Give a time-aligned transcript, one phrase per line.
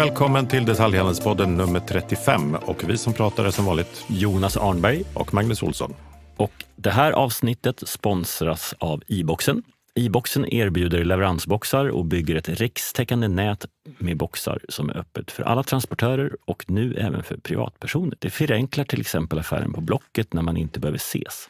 [0.00, 5.02] välkommen till Detaljhandelspodden nummer 35 och vi som pratar är som vanligt Jonas Arnberg.
[5.14, 5.94] och Magnus Olsson.
[6.36, 9.62] Och det här avsnittet sponsras av e-boxen.
[9.94, 13.66] E-boxen erbjuder leveransboxar och bygger ett rikstäckande nät
[13.98, 18.16] med boxar som är öppet för alla transportörer och nu även för privatpersoner.
[18.18, 21.48] Det förenklar till exempel affären på Blocket när man inte behöver ses.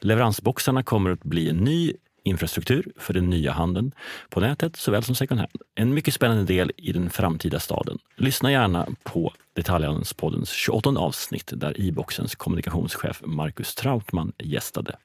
[0.00, 3.92] Leveransboxarna kommer att bli en ny infrastruktur för den nya handeln
[4.30, 5.52] på nätet såväl som second hand.
[5.74, 7.98] En mycket spännande del i den framtida staden.
[8.16, 14.96] Lyssna gärna på Detaljhandelspoddens 28 avsnitt där E-boxens kommunikationschef Marcus Trautman gästade.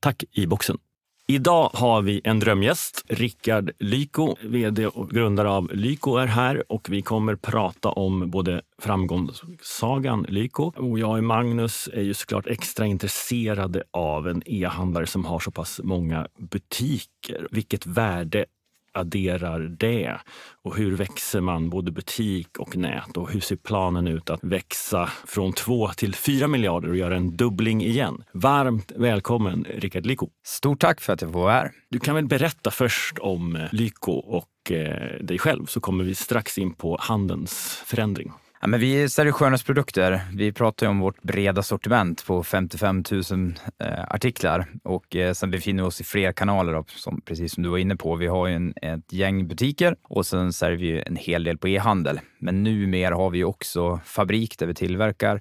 [0.00, 0.78] Tack E-boxen!
[1.26, 3.04] Idag har vi en drömgäst.
[3.08, 8.62] Rickard Lyko, vd och grundare av Lyko är här och vi kommer prata om både
[8.78, 15.24] framgångssagan Lyko och jag och Magnus är ju såklart extra intresserade av en e-handlare som
[15.24, 17.48] har så pass många butiker.
[17.50, 18.46] Vilket värde
[18.94, 20.18] adderar det?
[20.62, 23.16] Och hur växer man både butik och nät?
[23.16, 27.36] Och hur ser planen ut att växa från 2 till 4 miljarder och göra en
[27.36, 28.24] dubbling igen?
[28.32, 30.28] Varmt välkommen Rickard Lyko.
[30.46, 31.72] Stort tack för att jag får vara här.
[31.90, 36.14] Du kan väl berätta först om eh, Lyko och eh, dig själv så kommer vi
[36.14, 38.32] strax in på handelns förändring.
[38.64, 40.20] Ja, men vi säljer skönhetsprodukter.
[40.32, 45.50] Vi pratar ju om vårt breda sortiment på 55 000 eh, artiklar och eh, sen
[45.50, 48.16] befinner vi oss i fler kanaler, då, som, precis som du var inne på.
[48.16, 51.68] Vi har ju en, ett gäng butiker och sen säljer vi en hel del på
[51.68, 52.20] e-handel.
[52.38, 55.40] Men numera har vi också fabrik där vi tillverkar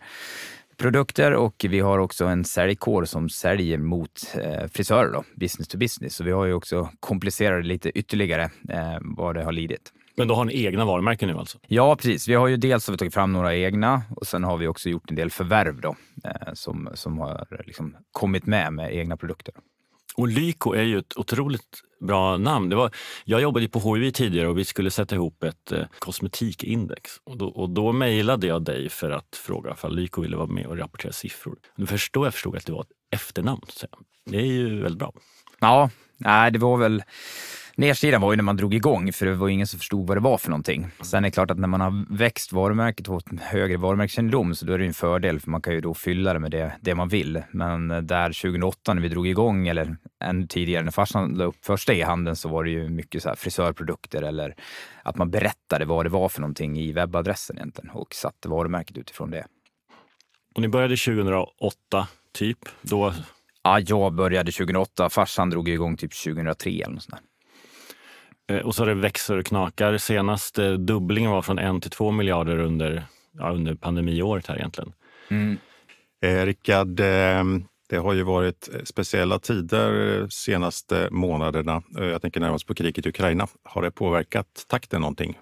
[0.78, 5.78] produkter och vi har också en säljkår som säljer mot eh, frisörer, då, business to
[5.78, 6.16] business.
[6.16, 9.92] Så vi har ju också komplicerat det lite ytterligare eh, vad det har lidit.
[10.16, 11.58] Men då har ni egna varumärken nu alltså?
[11.68, 12.28] Ja, precis.
[12.28, 14.90] Vi har ju dels har vi tagit fram några egna och sen har vi också
[14.90, 19.54] gjort en del förvärv då, eh, som, som har liksom kommit med med egna produkter.
[20.16, 22.70] Och Lyko är ju ett otroligt bra namn.
[22.70, 22.92] Det var,
[23.26, 27.12] jag jobbade på HUI tidigare och vi skulle sätta ihop ett eh, kosmetikindex.
[27.24, 30.66] Och då, och då mejlade jag dig för att fråga ifall Lyko ville vara med
[30.66, 31.56] och rapportera siffror.
[31.76, 33.62] Nu förstår jag förstod att det var ett efternamn.
[33.70, 33.88] Så
[34.26, 35.14] det är ju väldigt bra.
[35.60, 37.04] Ja, nej, det var väl
[37.76, 40.22] Nedsidan var ju när man drog igång, för det var ingen som förstod vad det
[40.22, 40.88] var för någonting.
[41.02, 44.66] Sen är det klart att när man har växt varumärket och fått högre varumärkeskännedom så
[44.66, 46.96] då är det en fördel, för man kan ju då fylla det med det, det
[46.96, 47.44] man vill.
[47.52, 51.94] Men där 2008 när vi drog igång, eller ännu tidigare när farsan la upp första
[51.94, 54.56] e-handeln, så var det ju mycket så frisörprodukter eller
[55.04, 59.32] att man berättade vad det var för någonting i webbadressen egentligen och satte varumärket utifrån
[59.32, 59.46] det.
[60.56, 62.60] Och ni började 2008, typ?
[62.82, 63.14] Då...
[63.64, 65.10] Ja, jag började 2008.
[65.10, 67.33] Farsan drog igång typ 2003 eller något sånt där.
[68.50, 69.98] Eh, och så har det växer och knakar.
[69.98, 74.94] Senaste eh, dubblingen var från 1 till 2 miljarder under, ja, under pandemiåret här egentligen.
[75.30, 75.58] Mm.
[76.24, 77.44] Eh, Rickard, eh,
[77.90, 81.84] det har ju varit eh, speciella tider senaste månaderna.
[81.90, 83.48] Jag tänker närmast på kriget i Ukraina.
[83.64, 85.38] Har det påverkat takten någonting?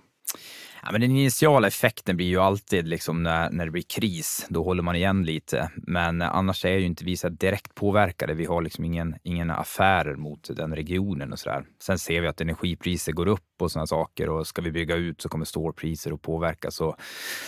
[0.84, 4.64] Ja, men den initiala effekten blir ju alltid liksom när, när det blir kris, då
[4.64, 5.72] håller man igen lite.
[5.76, 8.34] Men annars är ju inte vi så direkt påverkade.
[8.34, 11.66] Vi har liksom ingen, ingen affärer mot den regionen och så där.
[11.82, 15.22] Sen ser vi att energipriser går upp och sådana saker och ska vi bygga ut
[15.22, 16.96] så kommer stålpriser att påverkas och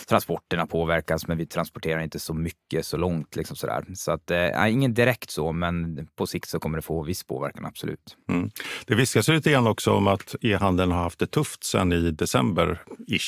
[0.08, 3.84] transporterna påverkas, men vi transporterar inte så mycket så långt liksom sådär.
[3.94, 7.64] Så att eh, ingen direkt så, men på sikt så kommer det få viss påverkan,
[7.64, 8.16] absolut.
[8.28, 8.50] Mm.
[8.86, 12.82] Det viskas lite grann också om att e-handeln har haft det tufft sedan i december
[13.06, 13.23] ish.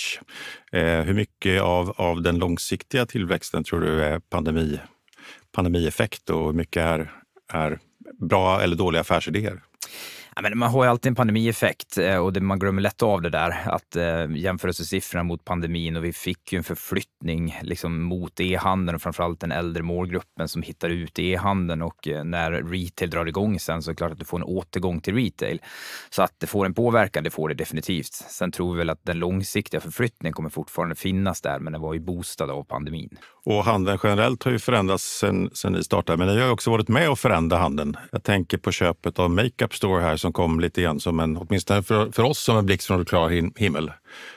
[0.73, 4.81] Eh, hur mycket av, av den långsiktiga tillväxten tror du är pandemi,
[5.53, 7.12] pandemieffekt och hur mycket är,
[7.53, 7.79] är
[8.21, 9.62] bra eller dåliga affärsidéer?
[10.39, 13.23] Ja, men man har ju alltid en pandemieffekt eh, och det, man glömmer lätt av
[13.23, 13.57] det där.
[13.65, 19.03] Att eh, jämförelsesiffrorna mot pandemin och vi fick ju en förflyttning liksom, mot e-handeln och
[19.03, 23.61] framförallt den äldre målgruppen som hittar ut i e-handeln och eh, när retail drar igång
[23.61, 25.61] sen så är det klart att du får en återgång till retail.
[26.11, 28.13] Så att det får en påverkan, det får det definitivt.
[28.13, 31.95] Sen tror vi väl att den långsiktiga förflyttningen kommer fortfarande finnas där, men den var
[31.95, 33.19] ju boostad av pandemin.
[33.45, 36.71] Och handeln generellt har ju förändrats sen, sen ni startade, men ni har ju också
[36.71, 37.97] varit med och förändra handeln.
[38.13, 41.83] Jag tänker på köpet av Makeup Store här som kom lite grann som en, åtminstone
[41.83, 43.28] för, för oss, som en blixt från klar
[43.61, 43.93] himmel.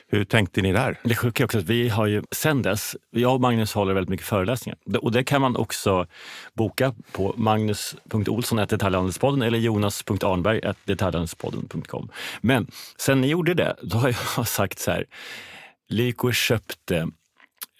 [0.08, 0.98] Hur tänkte ni där?
[1.02, 4.08] Det sjuka är också att vi har ju sen dess, jag och Magnus håller väldigt
[4.08, 4.78] mycket föreläsningar.
[5.00, 6.06] Och det kan man också
[6.54, 12.10] boka på magnus.olsson.detaljhandelspodden eller jonas.arnberg.detaljhandelspodden.com.
[12.40, 12.66] Men
[12.96, 15.04] sen ni gjorde det, då har jag sagt så här.
[15.88, 17.08] Lyko köpte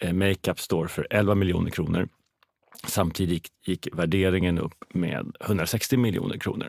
[0.01, 2.09] eh, Makeup Store för 11 miljoner kronor.
[2.87, 6.69] Samtidigt gick värderingen upp med 160 miljoner kronor.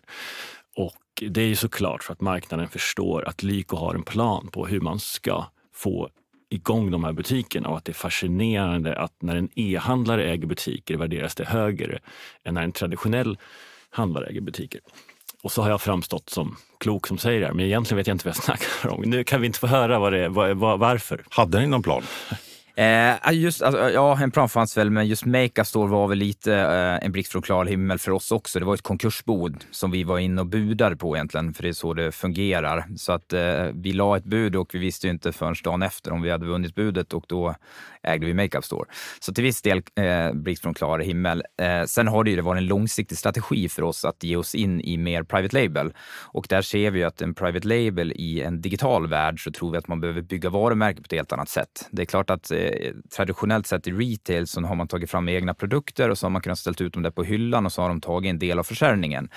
[0.75, 4.67] Och det är ju såklart för att marknaden förstår att Lyko har en plan på
[4.67, 6.09] hur man ska få
[6.49, 10.97] igång de här butikerna och att det är fascinerande att när en e-handlare äger butiker
[10.97, 11.99] värderas det högre
[12.43, 13.37] än när en traditionell
[13.89, 14.81] handlare äger butiker.
[15.43, 18.15] Och så har jag framstått som klok som säger det här, men egentligen vet jag
[18.15, 19.01] inte vad jag snackar om.
[19.01, 21.23] Nu kan vi inte få höra vad det är, var, varför.
[21.29, 22.03] Hade ni någon plan?
[22.81, 26.55] Eh, ah, just, alltså, ja, en plan fanns väl, men just Makeup var väl lite
[26.55, 28.59] eh, en blixt från klar himmel för oss också.
[28.59, 31.73] Det var ett konkursbod som vi var inne och budade på egentligen, för det är
[31.73, 32.85] så det fungerar.
[32.97, 36.11] Så att eh, vi la ett bud och vi visste ju inte förrän dagen efter
[36.11, 37.55] om vi hade vunnit budet och då
[38.03, 38.85] ägde vi Makeup Store.
[39.19, 41.43] Så till viss del eh, blixt från klar himmel.
[41.61, 44.81] Eh, sen har det ju varit en långsiktig strategi för oss att ge oss in
[44.81, 45.93] i mer private label
[46.33, 49.77] och där ser vi att en private label i en digital värld så tror vi
[49.77, 51.87] att man behöver bygga varumärken på ett helt annat sätt.
[51.91, 52.70] Det är klart att eh,
[53.15, 56.41] traditionellt sett i retail så har man tagit fram egna produkter och så har man
[56.41, 58.63] kunnat ställa ut dem där på hyllan och så har de tagit en del av
[58.63, 59.29] försäljningen.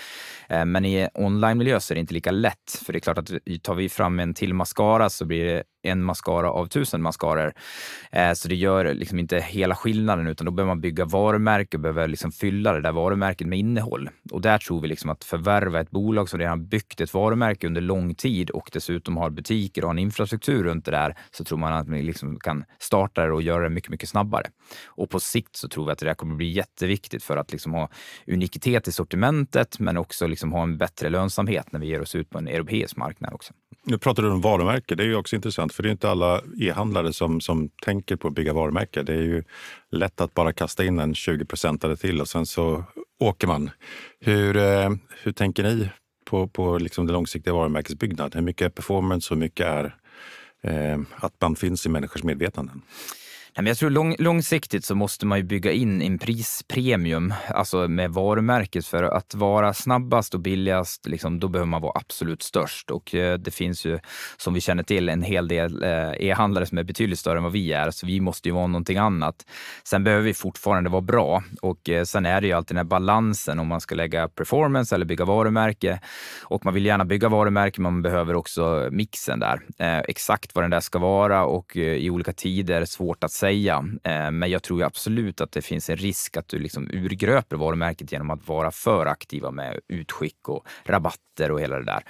[0.48, 3.30] Eh, men i online-miljö så är det inte lika lätt, för det är klart att
[3.62, 7.52] tar vi fram en till mascara så blir det en mascara av tusen mascaror.
[8.12, 11.80] Eh, så det gör liksom inte hela skillnaden, utan då behöver man bygga varumärke och
[11.80, 14.10] behöver liksom fylla det där varumärket med innehåll.
[14.30, 17.80] Och där tror vi liksom att förvärva ett bolag som redan byggt ett varumärke under
[17.80, 21.72] lång tid och dessutom har butiker och en infrastruktur runt det där, så tror man
[21.72, 24.46] att man liksom kan starta det och göra det mycket, mycket snabbare.
[24.86, 27.72] Och på sikt så tror vi att det där kommer bli jätteviktigt för att liksom
[27.72, 27.88] ha
[28.26, 32.30] unikitet i sortimentet, men också liksom ha en bättre lönsamhet när vi ger oss ut
[32.30, 33.52] på en europeisk marknad också.
[33.86, 34.94] Nu pratar du om varumärke.
[34.94, 38.28] Det är ju också intressant, för det är inte alla e-handlare som, som tänker på
[38.28, 39.02] att bygga varumärke.
[39.02, 39.44] Det är ju
[39.90, 42.84] lätt att bara kasta in en 20 procentare till och sen så
[43.20, 43.70] åker man.
[44.20, 44.90] Hur, eh,
[45.22, 45.88] hur tänker ni
[46.24, 48.34] på, på liksom det långsiktiga varumärkesbyggnad?
[48.34, 49.96] Hur mycket är performance och hur mycket är
[50.62, 52.82] eh, att man finns i människors medvetanden?
[53.56, 58.86] Jag tror lång, långsiktigt så måste man ju bygga in en prispremium, alltså med varumärket.
[58.86, 62.90] För att vara snabbast och billigast, liksom, då behöver man vara absolut störst.
[62.90, 63.98] Och eh, det finns ju,
[64.36, 67.52] som vi känner till, en hel del eh, e-handlare som är betydligt större än vad
[67.52, 67.90] vi är.
[67.90, 69.46] Så vi måste ju vara någonting annat.
[69.84, 71.42] Sen behöver vi fortfarande vara bra.
[71.62, 74.94] Och eh, sen är det ju alltid den här balansen om man ska lägga performance
[74.94, 76.00] eller bygga varumärke.
[76.42, 79.60] Och man vill gärna bygga varumärke, men man behöver också mixen där.
[79.78, 83.84] Eh, exakt vad den där ska vara och eh, i olika tider, svårt att säga.
[84.04, 88.12] Eh, men jag tror absolut att det finns en risk att du liksom urgröper varumärket
[88.12, 92.02] genom att vara för aktiva med utskick och rabatter och hela det där.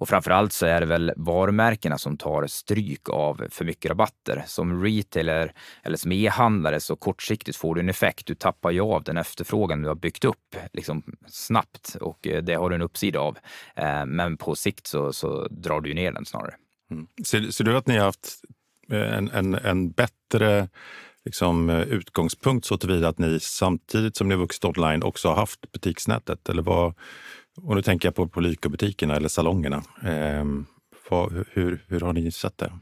[0.00, 4.44] Och framförallt så är det väl varumärkena som tar stryk av för mycket rabatter.
[4.46, 5.52] Som retailer
[5.82, 8.26] eller som e-handlare så kortsiktigt får du en effekt.
[8.26, 12.54] Du tappar ju av den efterfrågan du har byggt upp liksom snabbt och eh, det
[12.54, 13.38] har du en uppsida av.
[13.76, 16.54] Eh, men på sikt så, så drar du ner den snarare.
[16.90, 17.06] Mm.
[17.24, 18.44] Ser, ser, du att ni har haft
[18.92, 20.68] Eh, en, en, en bättre
[21.24, 25.72] liksom, eh, utgångspunkt så tillvida att ni samtidigt som ni vuxit online också har haft
[25.72, 26.48] butiksnätet?
[26.48, 26.94] Eller vad,
[27.56, 29.82] och nu tänker jag på, på Lyko-butikerna eller salongerna.
[30.04, 30.44] Eh,
[31.10, 32.72] vad, hur, hur har ni sett det?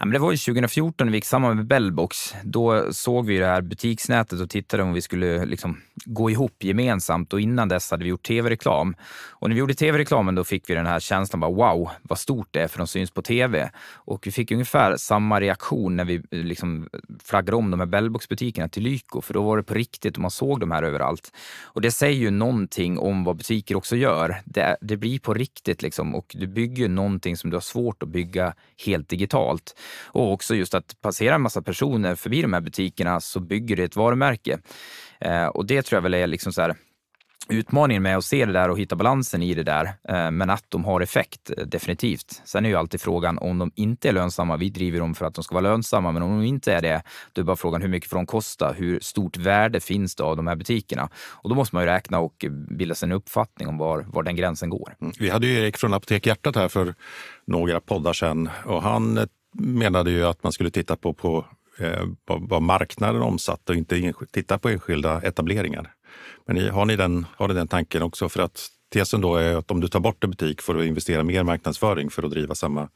[0.00, 2.34] Ja, men det var ju 2014 när vi gick samman med Bellbox.
[2.42, 7.32] Då såg vi det här butiksnätet och tittade om vi skulle liksom gå ihop gemensamt
[7.32, 8.94] och innan dess hade vi gjort tv-reklam.
[9.30, 12.48] Och när vi gjorde tv-reklamen då fick vi den här känslan bara wow, vad stort
[12.50, 13.70] det är för de syns på tv.
[13.92, 16.88] Och vi fick ungefär samma reaktion när vi liksom
[17.24, 20.30] flaggade om de här Bellbox-butikerna till Lyko, för då var det på riktigt och man
[20.30, 21.32] såg de här överallt.
[21.62, 24.42] Och det säger ju någonting om vad butiker också gör.
[24.44, 28.08] Det, det blir på riktigt liksom och du bygger någonting som du har svårt att
[28.08, 28.54] bygga
[28.86, 29.74] helt digitalt.
[30.06, 33.84] Och också just att passera en massa personer förbi de här butikerna så bygger det
[33.84, 34.58] ett varumärke.
[35.20, 36.76] Eh, och det tror jag väl är liksom så här,
[37.48, 40.64] utmaningen med att se det där och hitta balansen i det där, eh, men att
[40.68, 42.42] de har effekt, definitivt.
[42.44, 44.56] Sen är ju alltid frågan om de inte är lönsamma.
[44.56, 47.02] Vi driver dem för att de ska vara lönsamma, men om de inte är det,
[47.32, 48.72] då är bara frågan hur mycket får de kosta?
[48.72, 51.08] Hur stort värde finns det av de här butikerna?
[51.16, 54.36] Och då måste man ju räkna och bilda sig en uppfattning om var, var den
[54.36, 54.94] gränsen går.
[55.00, 55.12] Mm.
[55.18, 56.94] Vi hade ju Erik från Apotek Hjärtat här för
[57.46, 61.44] några poddar sedan och han menade ju att man skulle titta på, på
[61.78, 65.92] eh, vad, marknaden omsatte och inte titta på enskilda etableringar.
[66.46, 68.28] Men har ni, den, har ni den tanken också?
[68.28, 71.24] För att tesen då är att om du tar bort en butik får du investera
[71.24, 72.88] mer marknadsföring för att driva samma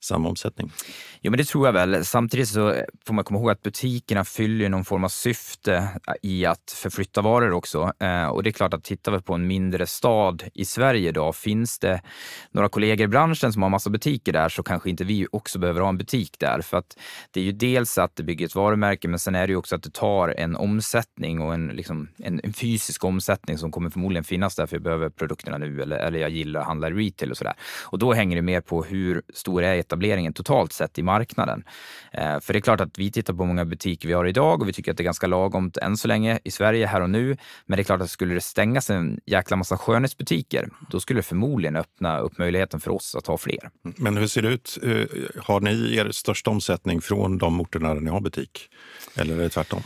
[0.00, 0.72] samma omsättning?
[1.20, 2.04] Jo, men det tror jag väl.
[2.04, 2.74] Samtidigt så
[3.06, 5.88] får man komma ihåg att butikerna fyller någon form av syfte
[6.22, 7.92] i att förflytta varor också.
[8.00, 11.36] Eh, och det är klart att tittar vi på en mindre stad i Sverige idag,
[11.36, 12.02] finns det
[12.50, 15.80] några kollegor i branschen som har massa butiker där så kanske inte vi också behöver
[15.80, 16.60] ha en butik där.
[16.60, 16.98] För att
[17.30, 19.76] det är ju dels att det bygger ett varumärke, men sen är det ju också
[19.76, 24.24] att det tar en omsättning och en, liksom, en, en fysisk omsättning som kommer förmodligen
[24.24, 27.30] finnas där för jag behöver produkterna nu eller, eller jag gillar att handla i retail
[27.30, 27.54] och sådär.
[27.84, 31.64] Och då hänger det mer på hur stor är etableringen totalt sett i marknaden.
[32.12, 34.68] Eh, för det är klart att vi tittar på många butiker vi har idag och
[34.68, 37.36] vi tycker att det är ganska lagomt än så länge i Sverige här och nu.
[37.66, 41.22] Men det är klart att skulle det stängas en jäkla massa skönhetsbutiker, då skulle det
[41.22, 43.70] förmodligen öppna upp möjligheten för oss att ha fler.
[43.82, 44.78] Men hur ser det ut?
[44.82, 48.68] Eh, har ni er största omsättning från de orterna där ni har butik?
[49.16, 49.82] Eller är det tvärtom?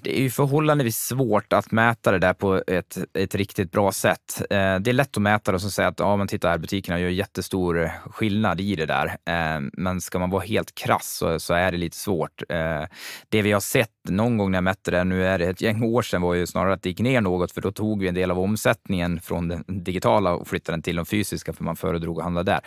[0.00, 4.42] Det är ju förhållandevis svårt att mäta det där på ett, ett riktigt bra sätt.
[4.50, 7.00] Eh, det är lätt att mäta det och säga att ja, men titta här, butikerna
[7.00, 9.06] gör jättestor skillnad i det där.
[9.06, 12.42] Eh, men ska man vara helt krass så, så är det lite svårt.
[12.48, 12.82] Eh,
[13.28, 15.82] det vi har sett någon gång när jag mätte det, nu är det ett gäng
[15.82, 18.14] år sedan, var ju snarare att det gick ner något för då tog vi en
[18.14, 22.18] del av omsättningen från den digitala och flyttade den till de fysiska för man föredrog
[22.18, 22.60] att handla där.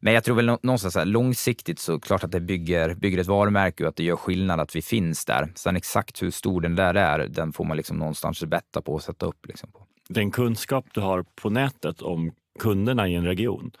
[0.00, 3.84] Men jag tror väl någonstans här, långsiktigt så klart att det bygger, bygger ett varumärke
[3.84, 5.52] och att det gör skillnad att vi finns där.
[5.54, 9.02] Sen exakt hur stor den där är, den får man liksom någonstans betta på och
[9.02, 9.46] sätta upp.
[9.46, 9.86] Liksom på.
[10.08, 13.72] Den kunskap du har på nätet om kunderna i en region,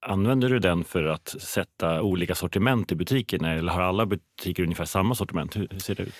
[0.00, 4.84] Använder du den för att sätta olika sortiment i butikerna eller har alla butiker ungefär
[4.84, 5.56] samma sortiment?
[5.56, 6.14] Hur ser det ut?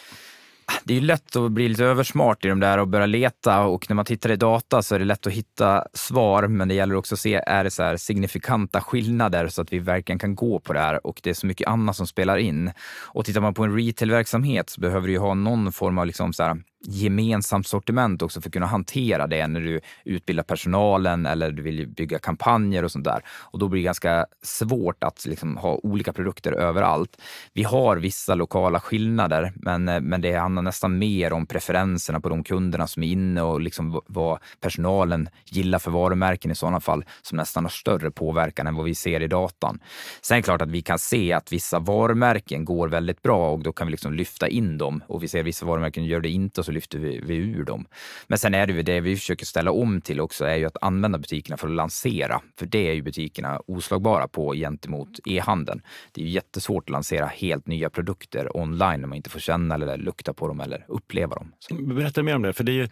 [0.84, 3.94] Det är lätt att bli lite översmart i de där och börja leta och när
[3.94, 7.14] man tittar i data så är det lätt att hitta svar, men det gäller också
[7.14, 10.80] att se, är det så signifikanta skillnader så att vi verkligen kan gå på det
[10.80, 12.70] här och det är så mycket annat som spelar in.
[13.04, 16.32] Och tittar man på en retailverksamhet så behöver du ju ha någon form av liksom
[16.32, 16.56] så här,
[16.90, 21.88] gemensamt sortiment också för att kunna hantera det när du utbildar personalen eller du vill
[21.88, 23.20] bygga kampanjer och sånt där.
[23.26, 27.20] Och då blir det ganska svårt att liksom ha olika produkter överallt.
[27.52, 32.28] Vi har vissa lokala skillnader, men, eh, men det handlar nästan mer om preferenserna på
[32.28, 37.04] de kunderna som är inne och liksom vad personalen gillar för varumärken i sådana fall
[37.22, 39.78] som nästan har större påverkan än vad vi ser i datan.
[40.20, 43.62] Sen är det klart att vi kan se att vissa varumärken går väldigt bra och
[43.62, 46.28] då kan vi liksom lyfta in dem och vi ser att vissa varumärken gör det
[46.28, 47.86] inte så lyfter vi, vi ur dem.
[48.26, 50.76] Men sen är det ju det vi försöker ställa om till också är ju att
[50.80, 52.40] använda butikerna för att lansera.
[52.58, 55.82] För det är ju butikerna oslagbara på gentemot e-handeln.
[56.12, 59.74] Det är ju jättesvårt att lansera helt nya produkter online när man inte får känna
[59.74, 61.52] eller lukta på dem eller uppleva dem.
[61.58, 61.74] Så.
[61.74, 62.52] Berätta mer om det.
[62.52, 62.88] För det är ju,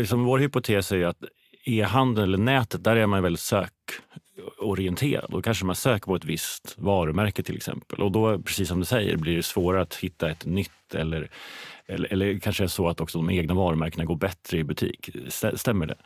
[0.00, 1.24] eh, som vår hypotes är ju att
[1.64, 5.30] e-handeln eller nätet, där är man väldigt sökorienterad.
[5.30, 8.02] Då kanske man söker på ett visst varumärke till exempel.
[8.02, 11.30] Och då, precis som du säger, blir det svårare att hitta ett nytt eller
[11.92, 15.10] eller, eller kanske är så att också de egna varumärkena går bättre i butik.
[15.54, 15.96] Stämmer det?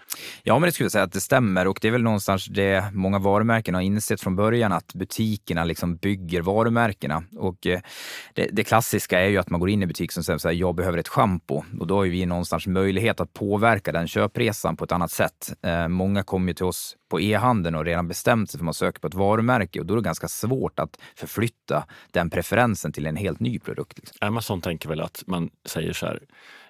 [0.43, 2.85] Ja, men det skulle jag säga att det stämmer och det är väl någonstans det
[2.93, 7.23] många varumärken har insett från början att butikerna liksom bygger varumärkena.
[7.37, 7.81] Och eh,
[8.35, 10.55] det, det klassiska är ju att man går in i butik och säger så här,
[10.55, 14.85] jag behöver ett schampo och då har vi någonstans möjlighet att påverka den köpresan på
[14.85, 15.53] ett annat sätt.
[15.63, 19.01] Eh, många kommer till oss på e-handeln och redan bestämt sig för att man söker
[19.01, 23.17] på ett varumärke och då är det ganska svårt att förflytta den preferensen till en
[23.17, 23.99] helt ny produkt.
[23.99, 24.17] Liksom.
[24.21, 26.21] Amazon tänker väl att man säger så här,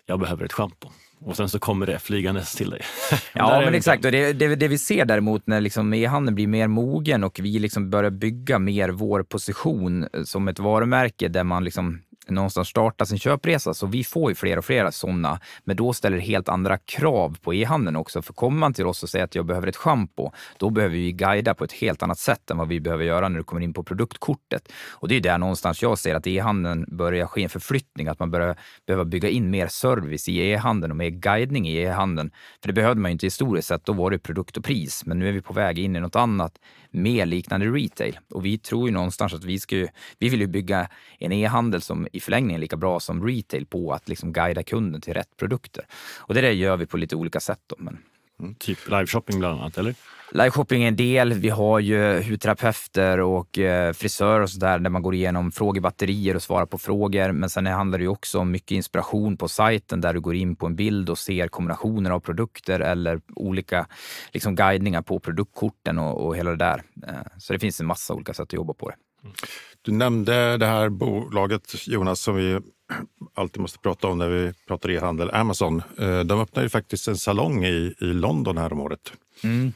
[0.07, 0.89] jag behöver ett schampo.
[1.21, 2.81] Och sen så kommer det flygandes till dig.
[3.33, 4.05] ja, men exakt.
[4.05, 7.59] Och det, det, det, vi ser däremot när liksom e-handeln blir mer mogen och vi
[7.59, 13.19] liksom börjar bygga mer vår position som ett varumärke där man liksom någonstans starta sin
[13.19, 13.75] köpresa.
[13.75, 15.41] Så vi får ju fler och fler sådana.
[15.65, 18.23] Men då ställer det helt andra krav på e-handeln också.
[18.23, 21.13] För kommer man till oss och säger att jag behöver ett schampo, då behöver vi
[21.13, 23.73] guida på ett helt annat sätt än vad vi behöver göra när du kommer in
[23.73, 24.73] på produktkortet.
[24.91, 28.31] Och det är där någonstans jag ser att e-handeln börjar ske en förflyttning, att man
[28.31, 28.57] börjar
[28.87, 32.31] behöva bygga in mer service i e-handeln och mer guidning i e-handeln.
[32.61, 35.07] För det behövde man ju inte historiskt sett, då var det produkt och pris.
[35.07, 36.53] Men nu är vi på väg in i något annat,
[36.97, 38.19] mer liknande retail.
[38.31, 39.77] Och vi tror ju någonstans att vi ska,
[40.19, 40.89] vi vill ju bygga
[41.19, 45.01] en e-handel som i förlängningen är lika bra som retail på att liksom guida kunden
[45.01, 45.87] till rätt produkter.
[46.19, 47.61] Och det där gör vi på lite olika sätt.
[47.67, 47.99] Då, men...
[48.41, 49.95] Mm, typ liveshopping bland annat, eller?
[50.31, 51.33] Liveshopping är en del.
[51.33, 56.43] Vi har ju hudterapeuter och eh, frisörer och sådär där man går igenom frågebatterier och
[56.43, 57.33] svarar på frågor.
[57.33, 60.57] Men sen handlar det ju också om mycket inspiration på sajten där du går in
[60.57, 63.87] på en bild och ser kombinationer av produkter eller olika
[64.33, 66.83] liksom, guidningar på produktkorten och, och hela det där.
[67.07, 68.97] Eh, så det finns en massa olika sätt att jobba på det.
[69.23, 69.35] Mm.
[69.83, 72.61] Du nämnde det här bolaget, Jonas, som vi
[73.35, 75.83] alltid måste prata om när vi pratar e-handel, Amazon.
[75.99, 79.13] Eh, de öppnade ju faktiskt en salong i, i London här om året.
[79.45, 79.73] Mm.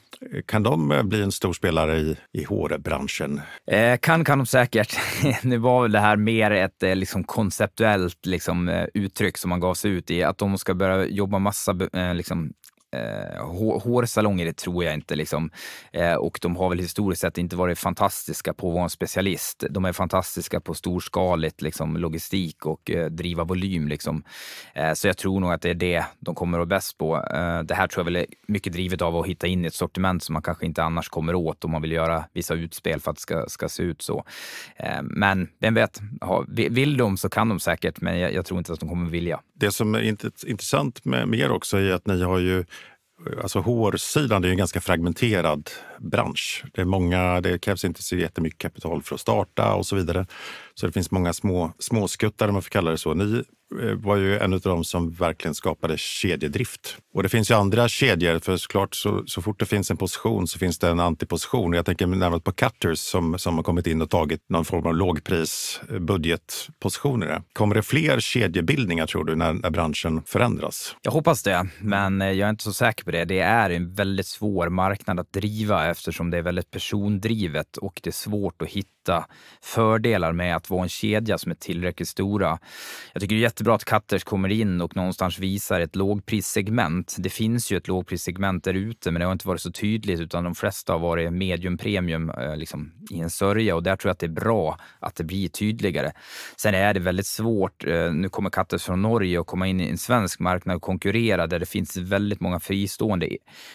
[0.46, 3.40] Kan de eh, bli en stor spelare i, i HR-branschen?
[3.66, 4.98] Eh, kan kan de säkert.
[5.42, 9.74] nu var väl det här mer ett eh, liksom, konceptuellt liksom, uttryck som man gav
[9.74, 10.22] sig ut i.
[10.22, 11.72] Att de ska börja jobba massa
[12.14, 12.52] liksom,
[12.92, 13.46] Eh,
[13.82, 15.16] hårsalonger det tror jag inte.
[15.16, 15.50] Liksom.
[15.92, 19.64] Eh, och de har väl historiskt sett inte varit fantastiska på att vara en specialist.
[19.70, 23.88] De är fantastiska på storskaligt liksom, logistik och eh, driva volym.
[23.88, 24.24] Liksom.
[24.74, 27.16] Eh, så jag tror nog att det är det de kommer att vara bäst på.
[27.16, 29.74] Eh, det här tror jag väl är mycket drivet av att hitta in i ett
[29.74, 33.10] sortiment som man kanske inte annars kommer åt om man vill göra vissa utspel för
[33.10, 34.24] att det ska, ska se ut så.
[34.76, 38.58] Eh, men vem vet, ha, vill de så kan de säkert, men jag, jag tror
[38.58, 39.40] inte att de kommer vilja.
[39.54, 40.02] Det som är
[40.46, 42.64] intressant med, med er också är att ni har ju
[43.42, 46.64] Alltså hårsidan är en ganska fragmenterad bransch.
[46.72, 50.26] Det, är många, det krävs inte så jättemycket kapital för att starta och så vidare.
[50.74, 53.14] Så det finns många små småskuttar, om man får kalla det så.
[53.14, 53.44] Ni
[53.78, 56.96] Eh, var ju en av de som verkligen skapade kedjedrift.
[57.14, 60.48] Och det finns ju andra kedjor, för såklart så, så fort det finns en position
[60.48, 61.72] så finns det en antiposition.
[61.72, 64.94] Jag tänker närmast på Cutters som, som har kommit in och tagit någon form av
[64.94, 67.42] lågpris budgetpositioner.
[67.52, 70.96] Kommer det fler kedjebildningar tror du när, när branschen förändras?
[71.02, 73.24] Jag hoppas det, men eh, jag är inte så säker på det.
[73.24, 78.10] Det är en väldigt svår marknad att driva eftersom det är väldigt persondrivet och det
[78.10, 78.99] är svårt att hitta
[79.62, 82.58] fördelar med att vara en kedja som är tillräckligt stora.
[83.12, 87.16] Jag tycker det är jättebra att Cutters kommer in och någonstans visar ett lågprissegment.
[87.18, 90.44] Det finns ju ett lågprissegment där ute, men det har inte varit så tydligt utan
[90.44, 94.12] de flesta har varit medium premium eh, liksom, i en sörja och där tror jag
[94.12, 96.12] att det är bra att det blir tydligare.
[96.56, 97.86] Sen är det väldigt svårt.
[97.86, 101.46] Eh, nu kommer Cutters från Norge och komma in i en svensk marknad och konkurrera
[101.46, 103.28] där det finns väldigt många fristående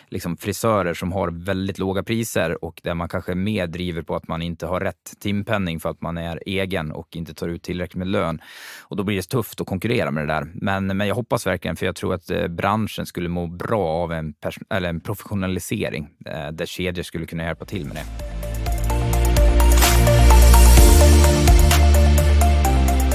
[0.10, 4.28] liksom, frisörer som har väldigt låga priser och där man kanske mer driver på att
[4.28, 8.00] man inte har rätt timpenning för att man är egen och inte tar ut tillräckligt
[8.00, 8.42] med lön.
[8.82, 10.52] Och då blir det tufft att konkurrera med det där.
[10.54, 14.12] Men, men jag hoppas verkligen, för jag tror att eh, branschen skulle må bra av
[14.12, 14.34] en,
[14.70, 18.06] eller en professionalisering eh, där kedjor skulle kunna hjälpa till med det.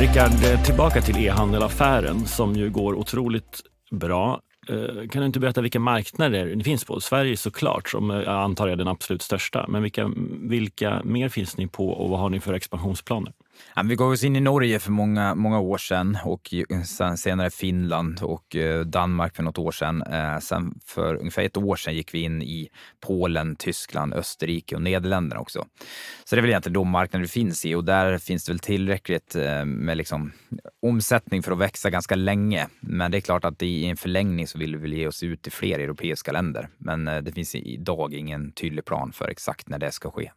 [0.01, 4.41] Rickard, eh, tillbaka till e-handelaffären som ju går otroligt bra.
[4.71, 7.01] Eh, kan du inte berätta vilka marknader ni finns på?
[7.01, 9.67] Sverige såklart, som eh, jag antar är den absolut största.
[9.69, 10.11] Men vilka,
[10.41, 13.33] vilka mer finns ni på och vad har ni för expansionsplaner?
[13.77, 16.55] Ja, vi gav oss in i Norge för många, många år sedan och
[16.87, 20.03] sen senare Finland och eh, Danmark för något år sedan.
[20.03, 22.69] Eh, sen för ungefär ett år sedan gick vi in i
[23.01, 25.67] Polen, Tyskland, Österrike och Nederländerna också.
[26.25, 28.59] Så det är väl egentligen de marknader vi finns i och där finns det väl
[28.59, 30.33] tillräckligt eh, med liksom
[30.83, 32.67] omsättning för att växa ganska länge.
[32.81, 35.47] Men det är klart att i en förlängning så vill vi väl ge oss ut
[35.47, 36.69] i fler europeiska länder.
[36.79, 40.31] Men det finns idag ingen tydlig plan för exakt när det ska ske.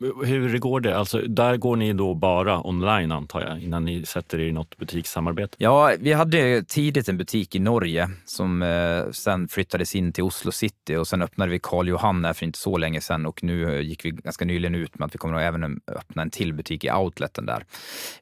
[0.00, 0.98] Hur går det?
[0.98, 4.76] Alltså, där går ni då bara online antar jag, innan ni sätter er i något
[4.76, 5.56] butikssamarbete?
[5.58, 10.52] Ja, vi hade tidigt en butik i Norge som eh, sen flyttades in till Oslo
[10.52, 13.74] city och sen öppnade vi Karl Johan här för inte så länge sedan och nu
[13.74, 16.54] eh, gick vi ganska nyligen ut med att vi kommer att även öppna en till
[16.54, 17.64] butik i outleten där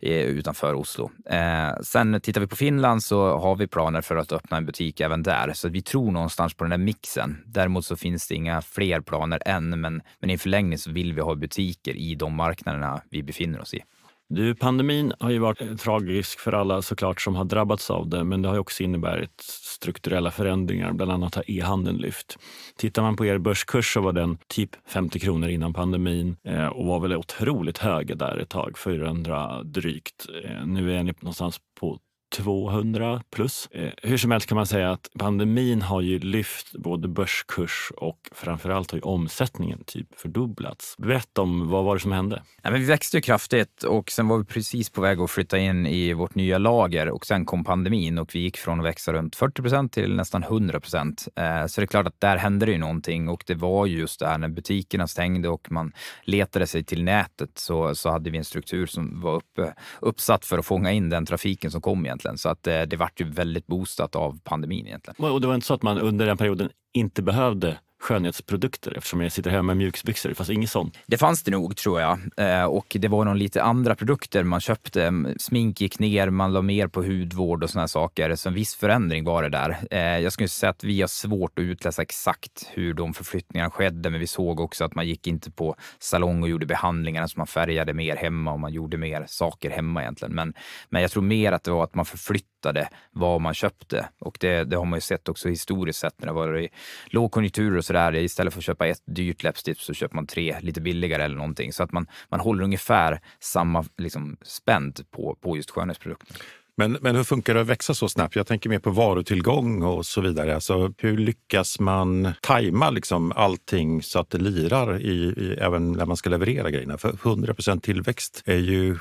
[0.01, 1.11] eh, utanför Oslo.
[1.31, 5.01] Eh, sen tittar vi på Finland så har vi planer för att öppna en butik
[5.01, 7.43] även där, så vi tror någonstans på den där mixen.
[7.47, 11.21] Däremot så finns det inga fler planer än, men, men i förlängning så vill vi
[11.21, 13.83] ha butik butiker i de marknaderna vi befinner oss i.
[14.29, 18.25] Du, pandemin har ju varit eh, tragisk för alla såklart som har drabbats av det,
[18.25, 20.93] men det har också inneburit strukturella förändringar.
[20.93, 22.39] Bland annat har e-handeln lyft.
[22.77, 26.87] Tittar man på er börskurs så var den typ 50 kronor innan pandemin eh, och
[26.87, 30.27] var väl otroligt hög där ett tag, 400 drygt.
[30.45, 31.99] Eh, nu är ni någonstans på
[32.35, 33.69] 200 plus.
[33.71, 38.19] Eh, hur som helst kan man säga att pandemin har ju lyft både börskurs och
[38.33, 40.97] framförallt har ju omsättningen typ fördubblats.
[40.99, 42.43] Berätta om vad var det som hände?
[42.63, 45.59] Ja, men vi växte ju kraftigt och sen var vi precis på väg att flytta
[45.59, 49.13] in i vårt nya lager och sen kom pandemin och vi gick från att växa
[49.13, 51.29] runt 40 procent till nästan 100 procent.
[51.37, 54.21] Eh, så det är klart att där hände det ju någonting och det var just
[54.21, 55.93] det här när butikerna stängde och man
[56.25, 60.59] letade sig till nätet så, så hade vi en struktur som var uppe, uppsatt för
[60.59, 62.39] att fånga in den trafiken som kom egentligen egentligen.
[62.39, 65.33] Så att det, eh, det vart ju väldigt boostat av pandemin egentligen.
[65.33, 69.33] Och det var inte så att man under den perioden inte behövde skönhetsprodukter eftersom jag
[69.33, 70.29] sitter hemma med mjukisbyxor.
[70.29, 70.99] Det fanns inget sånt.
[71.07, 72.19] Det fanns det nog tror jag.
[72.37, 75.13] Eh, och det var nog lite andra produkter man köpte.
[75.39, 78.35] Smink gick ner, man la mer på hudvård och såna saker.
[78.35, 79.77] Så en viss förändring var det där.
[79.91, 84.11] Eh, jag skulle säga att vi har svårt att utläsa exakt hur de förflyttningarna skedde,
[84.11, 87.47] men vi såg också att man gick inte på salong och gjorde behandlingarna så man
[87.47, 90.35] färgade mer hemma och man gjorde mer saker hemma egentligen.
[90.35, 90.55] Men,
[90.89, 94.65] men jag tror mer att det var att man förflyttade vad man köpte och det,
[94.65, 96.73] det har man ju sett också historiskt sett när det varit
[97.07, 98.15] lågkonjunkturer och så sådär.
[98.15, 101.73] Istället för att köpa ett dyrt läppstift så köper man tre lite billigare eller någonting.
[101.73, 106.37] Så att man, man håller ungefär samma liksom, spänd på, på just skönhetsprodukter.
[106.77, 108.37] Men, men hur funkar det att växa så snabbt?
[108.37, 110.55] Jag tänker mer på varutillgång och så vidare.
[110.55, 116.07] Alltså, hur lyckas man tajma liksom allting så att det lirar i, i, även när
[116.07, 116.99] man ska leverera grejerna?
[116.99, 118.97] För 100% tillväxt är ju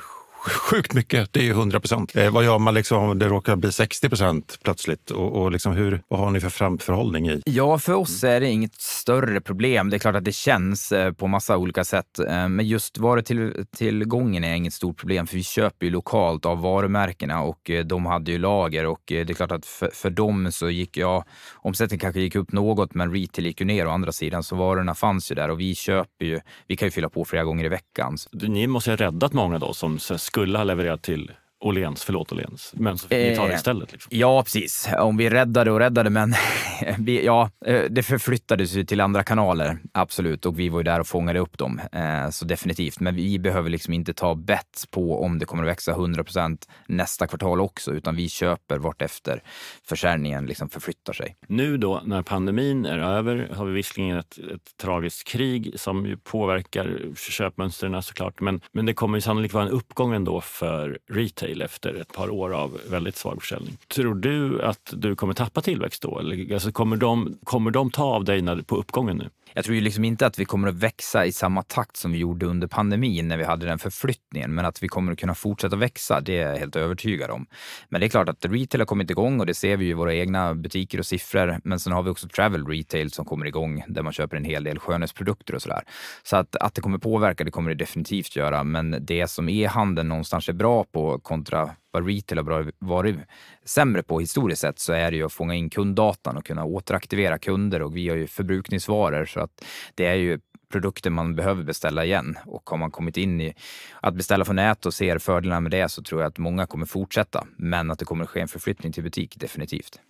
[0.50, 1.32] sjukt mycket.
[1.32, 2.16] Det är ju 100 procent.
[2.16, 5.10] Eh, vad gör man liksom om det råkar bli 60 procent plötsligt?
[5.10, 7.42] Och, och liksom hur, vad har ni för framförhållning i?
[7.46, 9.90] Ja, för oss är det inget större problem.
[9.90, 12.18] Det är klart att det känns eh, på massa olika sätt.
[12.18, 17.42] Eh, men just varutillgången är inget stort problem för vi köper ju lokalt av varumärkena
[17.42, 20.70] och eh, de hade ju lager och det är klart att för, för dem så
[20.70, 24.42] gick, ja, omsättningen kanske gick upp något men retail gick ju ner å andra sidan
[24.42, 27.44] så varorna fanns ju där och vi köper ju, vi kan ju fylla på flera
[27.44, 28.16] gånger i veckan.
[28.32, 29.98] Ni måste ha räddat många då som
[30.34, 33.92] skulle ha levererat till Åhléns, förlåt Åhléns, men så fick ni ta det Eh, istället.
[33.92, 34.08] Liksom.
[34.18, 34.88] Ja, precis.
[34.98, 36.34] Om vi räddade och räddade, men
[36.98, 40.46] vi, ja, eh, det förflyttades ju till andra kanaler, absolut.
[40.46, 43.00] Och vi var ju där och fångade upp dem, eh, så definitivt.
[43.00, 47.26] Men vi behöver liksom inte ta bett på om det kommer att växa 100% nästa
[47.26, 49.42] kvartal också, utan vi köper vartefter
[49.88, 51.36] försäljningen liksom förflyttar sig.
[51.48, 56.16] Nu då när pandemin är över har vi visserligen ett, ett tragiskt krig som ju
[56.16, 58.40] påverkar köpmönstren såklart.
[58.40, 62.30] Men, men det kommer ju sannolikt vara en uppgång ändå för retail efter ett par
[62.30, 63.78] år av väldigt svag försäljning.
[63.88, 66.18] Tror du att du kommer tappa tillväxt då?
[66.18, 69.28] Eller, alltså, kommer, de, kommer de ta av dig när, på uppgången nu?
[69.56, 72.18] Jag tror ju liksom inte att vi kommer att växa i samma takt som vi
[72.18, 75.76] gjorde under pandemin när vi hade den förflyttningen, men att vi kommer att kunna fortsätta
[75.76, 77.46] växa, det är jag helt övertygad om.
[77.88, 79.94] Men det är klart att retail har kommit igång och det ser vi ju i
[79.94, 81.60] våra egna butiker och siffror.
[81.64, 84.64] Men sen har vi också travel retail som kommer igång där man köper en hel
[84.64, 85.82] del skönhetsprodukter och sådär.
[86.22, 88.64] Så att, att det kommer påverka, det kommer det definitivt göra.
[88.64, 93.16] Men det som e-handeln någonstans är bra på kontra vad retail har varit
[93.64, 97.38] sämre på historiskt sett så är det ju att fånga in kunddatan och kunna återaktivera
[97.38, 102.04] kunder och vi har ju förbrukningsvaror så att det är ju produkter man behöver beställa
[102.04, 102.38] igen.
[102.46, 103.54] Och har man kommit in i
[104.00, 106.86] att beställa från nät och ser fördelarna med det så tror jag att många kommer
[106.86, 107.46] fortsätta.
[107.56, 110.00] Men att det kommer ske en förflyttning till butik, definitivt.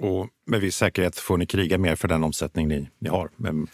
[0.00, 3.30] Och med viss säkerhet får ni kriga mer för den omsättning ni, ni har.
[3.36, 3.66] Men...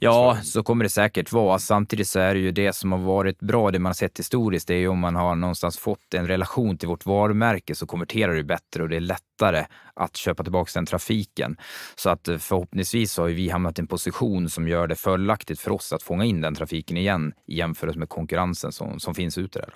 [0.00, 1.58] Ja, så kommer det säkert vara.
[1.58, 4.68] Samtidigt så är det ju det som har varit bra, det man har sett historiskt,
[4.68, 8.34] det är ju om man har någonstans fått en relation till vårt varumärke så konverterar
[8.34, 11.56] det bättre och det är lättare att köpa tillbaka den trafiken.
[11.94, 15.70] Så att eh, förhoppningsvis har vi hamnat i en position som gör det fördelaktigt för
[15.70, 19.58] oss att fånga in den trafiken igen i jämförelse med konkurrensen som, som finns ute
[19.58, 19.74] där.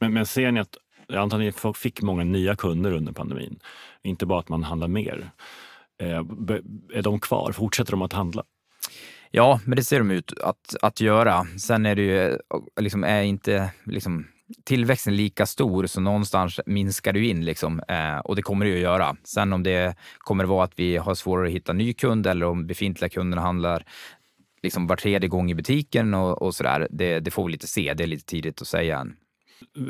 [0.00, 0.76] Men, men ser ni att,
[1.08, 3.58] jag antar att ni fick många nya kunder under pandemin,
[4.02, 5.30] inte bara att man handlar mer.
[5.98, 6.18] Eh,
[6.94, 7.52] är de kvar?
[7.52, 8.42] Fortsätter de att handla?
[9.34, 11.46] Ja, men det ser de ut att, att göra.
[11.58, 12.38] Sen är det ju,
[12.80, 14.26] liksom, är inte liksom,
[14.64, 18.70] tillväxten lika stor så någonstans minskar det ju in liksom, eh, och det kommer det
[18.70, 19.16] ju att göra.
[19.24, 22.46] Sen om det kommer att vara att vi har svårare att hitta ny kund eller
[22.46, 23.84] om befintliga kunder handlar
[24.62, 27.94] liksom var tredje gång i butiken och, och sådär, det, det får vi lite se.
[27.94, 29.16] Det är lite tidigt att säga än.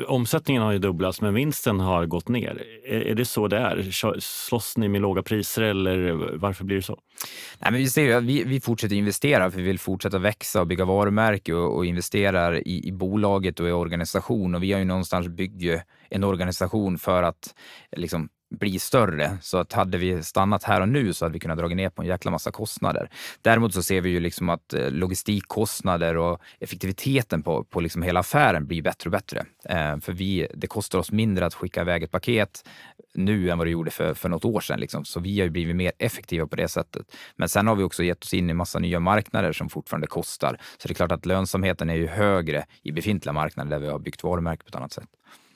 [0.07, 2.63] Omsättningen har ju dubblats, men vinsten har gått ner.
[2.85, 3.91] Är, det så det är?
[4.19, 6.99] Slåss ni med låga priser eller varför blir det så?
[7.59, 10.61] Nej, men vi, ser ju att vi, vi fortsätter investera för vi vill fortsätta växa
[10.61, 14.55] och bygga varumärke och, och investerar i, i bolaget och i organisation.
[14.55, 17.55] Och vi har ju någonstans byggt en organisation för att
[17.97, 18.29] liksom,
[18.59, 19.37] bli större.
[19.41, 22.01] Så att hade vi stannat här och nu så hade vi kunnat dra ner på
[22.01, 23.09] en jäkla massa kostnader.
[23.41, 28.19] Däremot så ser vi ju liksom att eh, logistikkostnader och effektiviteten på, på liksom hela
[28.19, 29.45] affären blir bättre och bättre.
[29.69, 32.69] Eh, för vi, det kostar oss mindre att skicka iväg ett paket
[33.13, 34.79] nu än vad det gjorde för, för något år sedan.
[34.79, 35.05] Liksom.
[35.05, 37.15] Så vi har ju blivit mer effektiva på det sättet.
[37.35, 40.57] Men sen har vi också gett oss in i massa nya marknader som fortfarande kostar.
[40.77, 43.99] Så det är klart att lönsamheten är ju högre i befintliga marknader där vi har
[43.99, 45.09] byggt varumärke på ett annat sätt.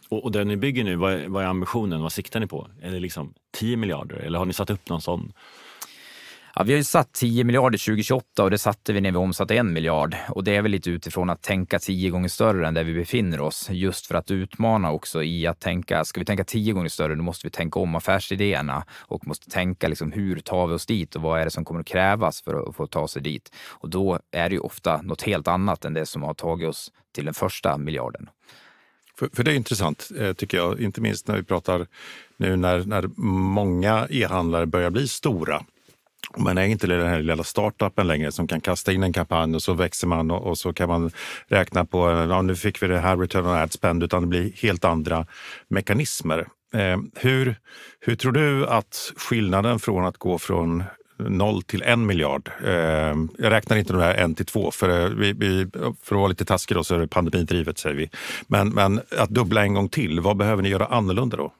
[0.09, 2.01] Och, och det ni bygger nu, vad är, vad är ambitionen?
[2.01, 2.67] Vad siktar ni på?
[2.81, 5.33] Är det liksom 10 miljarder eller har ni satt upp någon sån?
[6.59, 9.55] Ja, vi har ju satt 10 miljarder 2028 och det satte vi när vi omsatte
[9.55, 10.15] en miljard.
[10.29, 13.41] Och det är väl lite utifrån att tänka tio gånger större än där vi befinner
[13.41, 13.69] oss.
[13.69, 17.23] Just för att utmana också i att tänka, ska vi tänka tio gånger större, då
[17.23, 21.21] måste vi tänka om affärsidéerna och måste tänka liksom hur tar vi oss dit och
[21.21, 23.55] vad är det som kommer att krävas för att få ta sig dit.
[23.69, 26.91] Och då är det ju ofta något helt annat än det som har tagit oss
[27.15, 28.29] till den första miljarden.
[29.19, 30.81] För, för det är intressant, eh, tycker jag.
[30.81, 31.87] Inte minst när vi pratar
[32.37, 35.63] nu när, när många e-handlare börjar bli stora.
[36.37, 39.61] Man är inte den här lilla startupen längre som kan kasta in en kampanj och
[39.63, 41.11] så växer man och, och så kan man
[41.47, 44.51] räkna på, ja, nu fick vi det här return on ad spend, utan det blir
[44.55, 45.25] helt andra
[45.67, 46.47] mekanismer.
[46.73, 47.55] Eh, hur,
[47.99, 50.83] hur tror du att skillnaden från att gå från
[51.17, 52.51] noll till en miljard.
[52.65, 56.19] Ehm, jag räknar inte de här en till två, för, eh, vi, vi, för att
[56.19, 58.09] vara lite taskig då, så är det pandemidrivet säger vi.
[58.47, 61.51] Men, men att dubbla en gång till, vad behöver ni göra annorlunda då?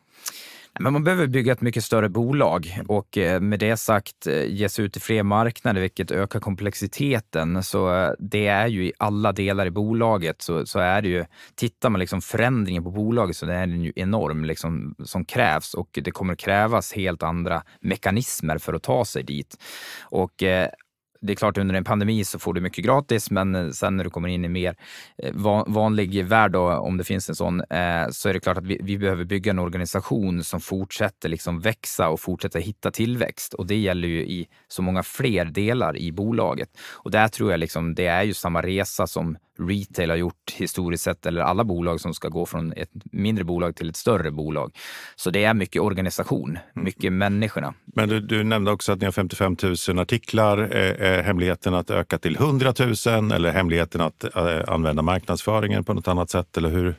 [0.79, 4.69] Men man behöver bygga ett mycket större bolag och eh, med det sagt eh, ge
[4.69, 7.63] sig ut i fler marknader, vilket ökar komplexiteten.
[7.63, 11.25] Så eh, det är ju i alla delar i bolaget så, så är det ju,
[11.55, 15.99] tittar man liksom förändringen på bolaget så är den ju enorm liksom, som krävs och
[16.03, 19.57] det kommer krävas helt andra mekanismer för att ta sig dit.
[20.01, 20.43] Och
[21.21, 24.03] det är klart under en pandemi så får du mycket gratis, men eh, sen när
[24.03, 24.75] du kommer in i mer
[25.23, 25.33] eh,
[25.67, 28.79] vanlig värld, då, om det finns en sån, eh, så är det klart att vi,
[28.83, 33.53] vi behöver bygga en organisation som fortsätter liksom växa och fortsätter hitta tillväxt.
[33.53, 36.69] Och det gäller ju i så många fler delar i bolaget.
[36.93, 41.03] Och där tror jag liksom, det är ju samma resa som retail har gjort historiskt
[41.03, 44.75] sett, eller alla bolag som ska gå från ett mindre bolag till ett större bolag.
[45.15, 47.73] Så det är mycket organisation, mycket människorna.
[47.85, 50.57] Men du, du nämnde också att ni har 55 000 artiklar.
[50.57, 56.07] Är, hemligheten att öka till 100 000 eller hemligheten att eh, använda marknadsföringen på något
[56.07, 56.57] annat sätt?
[56.57, 56.95] Eller hur,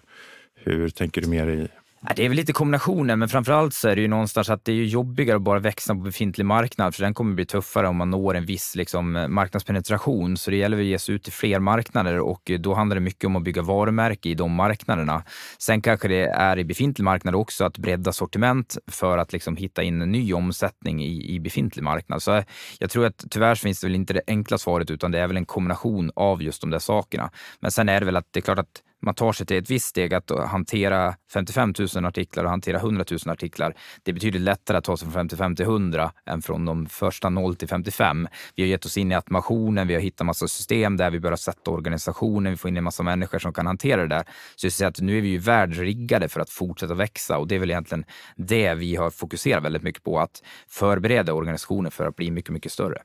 [0.64, 1.68] hur tänker du mer i
[2.00, 4.84] det är väl lite kombinationen, men framförallt så är det ju någonstans att det är
[4.84, 8.34] jobbigare att bara växa på befintlig marknad, för den kommer bli tuffare om man når
[8.34, 10.37] en viss liksom, eh, marknadspenetration.
[10.37, 13.00] Så det gäller att ge sig ut till fler marknader och eh, då handlar det
[13.00, 15.22] mycket om att bygga varumärke i de marknaderna.
[15.58, 19.82] Sen kanske det är i befintlig marknad också att bredda sortiment för att liksom hitta
[19.82, 22.22] in en ny omsättning i, i befintlig marknad.
[22.22, 22.44] Så eh,
[22.78, 25.37] jag tror att tyvärr finns det väl inte det enkla svaret, utan det är väl
[25.37, 27.30] en kombination av just de där sakerna.
[27.61, 29.70] Men sen är det väl att det är klart att man tar sig till ett
[29.70, 33.74] visst steg att eh, hantera 55 000 artiklar och hantera 100 000 artiklar.
[34.02, 37.28] Det är betydligt lättare att ta sig från 55 till 100 än från de första
[37.28, 38.28] 0 till 55.
[38.56, 41.37] Vi har gett oss in i automationen, vi har hittat massa system där vi börjar
[41.37, 44.24] sätta organisationen, vi får in en massa människor som kan hantera det där.
[44.56, 47.54] Så jag säger att nu är vi ju världsriggade för att fortsätta växa och det
[47.54, 48.04] är väl egentligen
[48.37, 52.72] det vi har fokuserat väldigt mycket på, att förbereda organisationen för att bli mycket, mycket
[52.72, 53.02] större.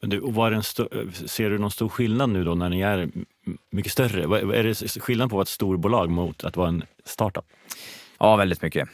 [0.00, 3.10] Men du, och var en ser du någon stor skillnad nu då när ni är
[3.70, 4.38] mycket större?
[4.58, 7.44] Är det skillnad på att vara ett storbolag mot att vara en startup?
[8.18, 8.88] Ja, väldigt mycket.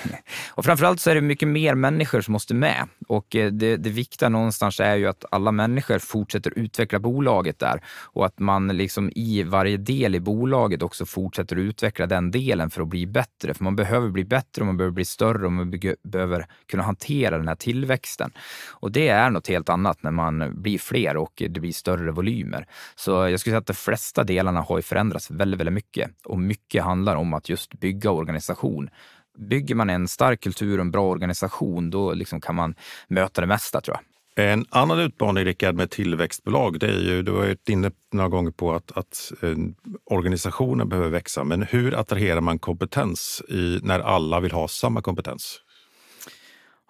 [0.50, 2.88] och framförallt så är det mycket mer människor som måste med.
[3.08, 7.82] Och eh, det, det viktiga någonstans är ju att alla människor fortsätter utveckla bolaget där
[7.88, 12.82] och att man liksom i varje del i bolaget också fortsätter utveckla den delen för
[12.82, 13.54] att bli bättre.
[13.54, 17.38] För man behöver bli bättre och man behöver bli större och man behöver kunna hantera
[17.38, 18.30] den här tillväxten.
[18.70, 22.66] Och det är något helt annat när man blir fler och det blir större volymer.
[22.94, 26.38] Så jag skulle säga att de flesta delarna har ju förändrats väldigt, väldigt mycket och
[26.38, 28.90] mycket handlar om att just bygga organisationer organisation.
[29.38, 32.74] Bygger man en stark kultur och en bra organisation, då liksom kan man
[33.08, 34.04] möta det mesta tror jag.
[34.34, 38.50] En annan utmaning Rickard med tillväxtbolag, det är ju, du har varit inne några gånger
[38.50, 39.56] på att, att eh,
[40.04, 41.44] organisationen behöver växa.
[41.44, 45.60] Men hur attraherar man kompetens i, när alla vill ha samma kompetens?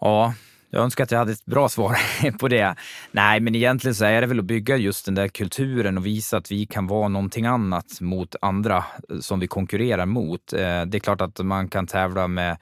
[0.01, 0.35] Ja,
[0.75, 1.99] jag önskar att jag hade ett bra svar
[2.39, 2.75] på det.
[3.11, 6.37] Nej, men egentligen så är det väl att bygga just den där kulturen och visa
[6.37, 10.53] att vi kan vara någonting annat mot andra eh, som vi konkurrerar mot.
[10.53, 12.57] Eh, det är klart att man kan tävla med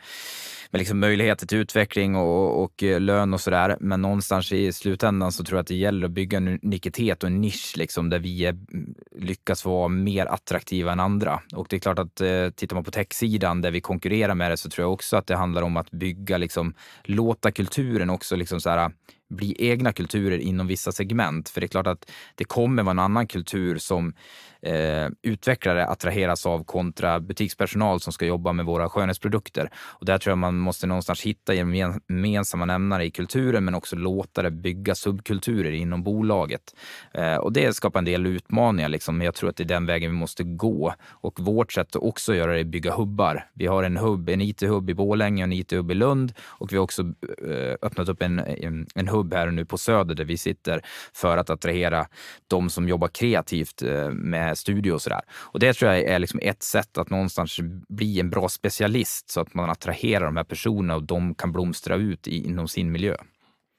[0.71, 3.77] med liksom möjligheter till utveckling och, och eh, lön och sådär.
[3.81, 7.27] Men någonstans i slutändan så tror jag att det gäller att bygga en unikitet och
[7.27, 11.41] en nisch liksom, där vi är, mm, lyckas vara mer attraktiva än andra.
[11.55, 14.57] Och det är klart att eh, tittar man på techsidan där vi konkurrerar med det
[14.57, 18.61] så tror jag också att det handlar om att bygga, liksom, låta kulturen också liksom
[18.61, 18.91] så här,
[19.31, 21.49] bli egna kulturer inom vissa segment.
[21.49, 24.15] För det är klart att det kommer vara en annan kultur som
[24.63, 29.71] eh, utvecklare attraheras av kontra butikspersonal som ska jobba med våra skönhetsprodukter.
[29.77, 34.43] Och där tror jag man måste någonstans hitta gemensamma nämnare i kulturen men också låta
[34.43, 36.75] det bygga subkulturer inom bolaget.
[37.15, 39.87] Eh, och det skapar en del utmaningar, liksom, men jag tror att det är den
[39.87, 40.95] vägen vi måste gå.
[41.09, 43.45] Och vårt sätt att också göra det är att bygga hubbar.
[43.55, 46.77] Vi har en hubb, en IT-hubb i Borlänge och en IT-hubb i Lund och vi
[46.77, 50.37] har också eh, öppnat upp en, en, en hubb här nu på Söder där vi
[50.37, 52.07] sitter för att attrahera
[52.49, 55.21] de som jobbar kreativt eh, med studio och sådär.
[55.31, 59.41] Och det tror jag är liksom ett sätt att någonstans bli en bra specialist så
[59.41, 63.17] att man attraherar de här personerna och de kan blomstra ut i, inom sin miljö.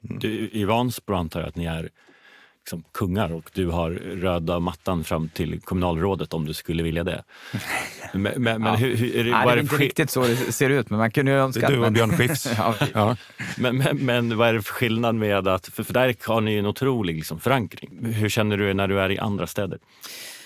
[0.01, 1.89] Du, I Vansbro antar jag att ni är
[2.61, 7.23] liksom kungar och du har röda mattan fram till kommunalrådet om du skulle vilja det.
[8.13, 8.75] Men, men, men ja.
[8.75, 11.11] hur, hur, är det, Nej, det är inte riktigt så det ser ut, men man
[11.11, 11.67] kunde ju önska...
[11.67, 12.47] Det är du och Björn Skifs.
[12.57, 12.75] ja.
[12.93, 13.17] ja.
[13.57, 15.67] Men, men, men vad är det för skillnad med att...
[15.67, 18.05] För, för där har ni en otrolig liksom, förankring.
[18.05, 19.79] Hur känner du när du är i andra städer?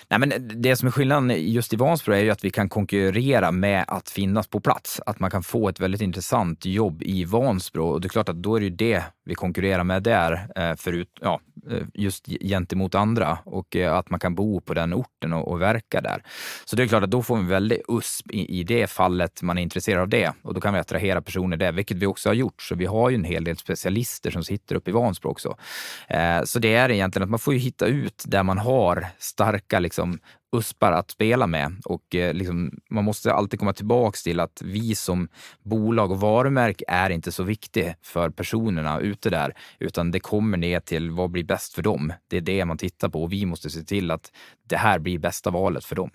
[0.10, 3.51] Nej, men det som är skillnaden just i Vansbro är ju att vi kan konkurrera
[3.51, 5.01] med att finnas på plats.
[5.06, 7.88] Att man kan få ett väldigt intressant jobb i Vansbro.
[7.88, 10.75] Och det är klart att då är det ju det vi konkurrerar med där, eh,
[10.75, 11.39] förut, ja,
[11.71, 13.38] Eh, just gentemot andra.
[13.43, 16.23] Och eh, att man kan bo på den orten och, och verka där.
[16.65, 19.41] Så det är klart att då får vi en väldig USP i, i det fallet
[19.41, 20.34] man är intresserad av det.
[20.41, 22.62] Och då kan vi attrahera personer där, vilket vi också har gjort.
[22.62, 25.58] Så vi har ju en hel del specialister som sitter uppe i Vansbro också.
[26.08, 29.80] Eh, så det är egentligen att man får ju hitta ut där man har starka
[29.80, 30.19] liksom
[30.57, 31.81] uspar att spela med.
[31.85, 35.27] Och eh, liksom, man måste alltid komma tillbaks till att vi som
[35.63, 40.79] bolag och varumärke är inte så viktigt för personerna ute där, utan det kommer ner
[40.79, 42.13] till vad blir bäst för dem.
[42.27, 44.31] Det är det man tittar på och vi måste se till att
[44.69, 46.09] det här blir bästa valet för dem.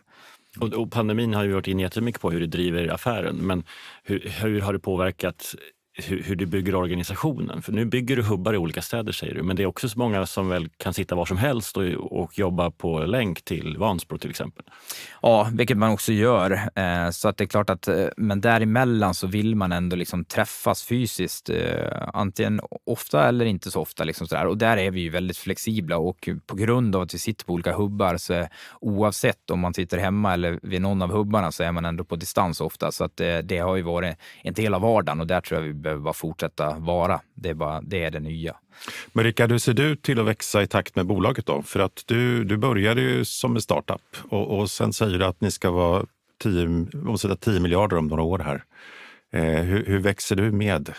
[0.60, 3.64] Och, och pandemin har ju varit in jättemycket på hur det driver affären, men
[4.04, 5.54] hur, hur har det påverkat
[6.08, 7.62] hur, hur, du bygger organisationen.
[7.62, 9.98] För nu bygger du hubbar i olika städer säger du, men det är också så
[9.98, 11.84] många som väl kan sitta var som helst och,
[12.22, 14.64] och jobba på länk till Vansbro till exempel.
[15.22, 16.52] Ja, vilket man också gör.
[16.74, 20.24] Eh, så att det är klart att, eh, men däremellan så vill man ändå liksom
[20.24, 21.50] träffas fysiskt.
[21.50, 24.04] Eh, antingen ofta eller inte så ofta.
[24.04, 24.46] Liksom sådär.
[24.46, 27.52] Och där är vi ju väldigt flexibla och på grund av att vi sitter på
[27.52, 28.46] olika hubbar så
[28.80, 32.16] oavsett om man sitter hemma eller vid någon av hubbarna så är man ändå på
[32.16, 32.92] distans ofta.
[32.92, 35.66] Så att det, det har ju varit en del av vardagen och där tror jag
[35.66, 37.20] vi behöver bara fortsätta vara.
[37.34, 38.56] Det är, bara, det, är det nya.
[39.12, 41.62] Men Rickard, hur ser du till att växa i takt med bolaget då?
[41.62, 45.40] För att du, du började ju som en startup och, och sen säger du att
[45.40, 46.06] ni ska vara
[46.42, 48.64] 10, omsätta 10 miljarder om några år här.
[49.32, 50.94] Eh, hur, hur växer du med?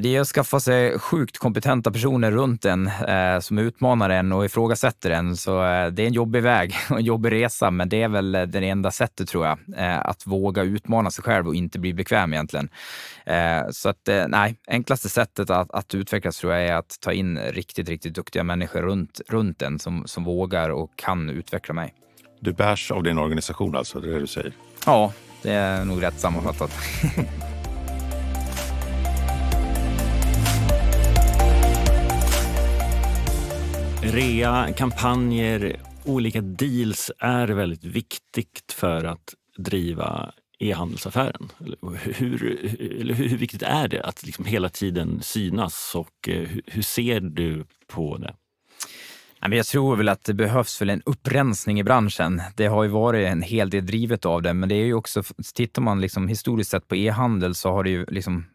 [0.00, 4.44] Det är att skaffa sig sjukt kompetenta personer runt en eh, som utmanar en och
[4.44, 5.36] ifrågasätter en.
[5.36, 8.32] Så eh, det är en jobbig väg och en jobbig resa, men det är väl
[8.32, 9.58] det enda sättet tror jag.
[9.76, 12.68] Eh, att våga utmana sig själv och inte bli bekväm egentligen.
[13.26, 17.12] Eh, så att eh, nej, enklaste sättet att, att, utvecklas tror jag är att ta
[17.12, 21.94] in riktigt, riktigt duktiga människor runt, runt en som, som vågar och kan utveckla mig.
[22.40, 24.52] Du bärs av din organisation alltså, det är det du säger?
[24.86, 26.72] Ja, det är nog rätt sammanfattat.
[34.02, 41.48] Rea, kampanjer, olika deals är väldigt viktigt för att driva e-handelsaffären.
[42.02, 46.82] Hur, hur, hur viktigt är det att liksom hela tiden synas och eh, hur, hur
[46.82, 48.34] ser du på det?
[49.40, 52.42] Jag tror väl att det behövs väl en upprensning i branschen.
[52.56, 55.22] Det har ju varit en hel del drivet av det, men det är ju också,
[55.54, 58.46] tittar man liksom historiskt sett på e-handel så har det ju liksom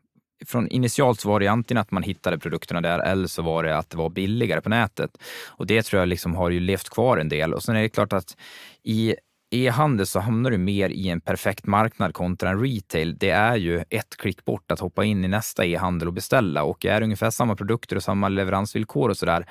[0.45, 3.77] från initialt så var det antingen att man hittade produkterna där eller så var det
[3.77, 5.17] att det var billigare på nätet.
[5.47, 7.53] Och det tror jag liksom har ju levt kvar en del.
[7.53, 8.37] Och sen är det klart att
[8.83, 9.15] i
[9.53, 13.17] e-handel så hamnar du mer i en perfekt marknad kontra en retail.
[13.17, 16.85] Det är ju ett klick bort att hoppa in i nästa e-handel och beställa och
[16.85, 19.45] är det ungefär samma produkter och samma leveransvillkor och så där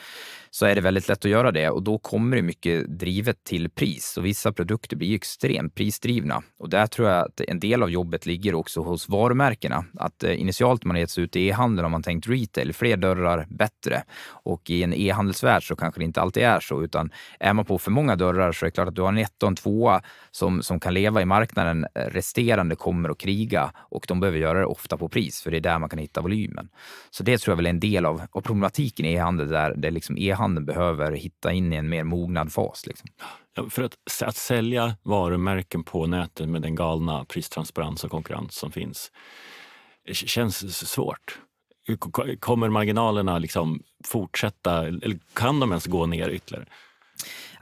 [0.55, 3.71] så är det väldigt lätt att göra det och då kommer det mycket drivet till
[3.71, 6.43] pris och vissa produkter blir extremt prisdrivna.
[6.59, 9.85] Och där tror jag att en del av jobbet ligger också hos varumärkena.
[9.99, 14.03] Att eh, initialt man sig ut i e-handeln har man tänkt retail, fler dörrar, bättre.
[14.27, 17.11] Och i en e-handelsvärld så kanske det inte alltid är så, utan
[17.41, 19.47] är man på för många dörrar så är det klart att du har en etta
[19.47, 21.87] och en tvåa som, som kan leva i marknaden.
[21.95, 25.57] Eh, resterande kommer att kriga och de behöver göra det ofta på pris, för det
[25.57, 26.69] är där man kan hitta volymen.
[27.11, 29.91] Så det tror jag väl är en del av, av problematiken i e-handel, där det
[29.91, 32.87] liksom e handeln behöver hitta in i en mer mognad fas.
[32.87, 33.09] Liksom.
[33.55, 38.73] Ja, för att, att sälja varumärken på nätet med den galna pristransparens och konkurrens som
[38.73, 39.13] finns
[40.13, 41.39] känns svårt.
[42.41, 46.67] Kommer marginalerna liksom fortsätta, eller kan de ens gå ner ytterligare?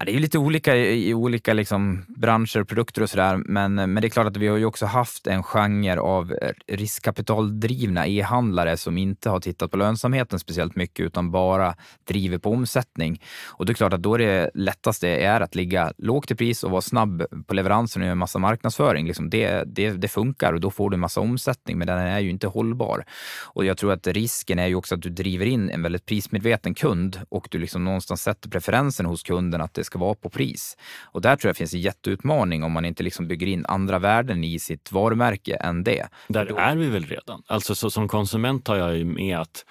[0.01, 3.37] Ja, det är lite olika i olika liksom branscher och produkter och sådär.
[3.37, 6.35] Men, men det är klart att vi har ju också haft en genre av
[6.67, 11.75] riskkapitaldrivna e-handlare som inte har tittat på lönsamheten speciellt mycket utan bara
[12.09, 13.23] driver på omsättning.
[13.47, 16.65] Och det är klart att då är det lättaste är att ligga lågt i pris
[16.65, 19.07] och vara snabb på leveransen och göra en massa marknadsföring.
[19.07, 22.21] Liksom det, det, det funkar och då får du en massa omsättning, men den är
[22.21, 23.05] ju inte hållbar.
[23.43, 26.75] Och jag tror att risken är ju också att du driver in en väldigt prismedveten
[26.75, 30.77] kund och du liksom någonstans sätter preferensen hos kunden att det ska vara på pris.
[31.03, 34.45] Och där tror jag finns en jätteutmaning om man inte liksom bygger in andra värden
[34.45, 36.09] i sitt varumärke än det.
[36.29, 36.57] Där då...
[36.57, 37.43] är vi väl redan.
[37.47, 39.65] Alltså så, som konsument har jag ju med att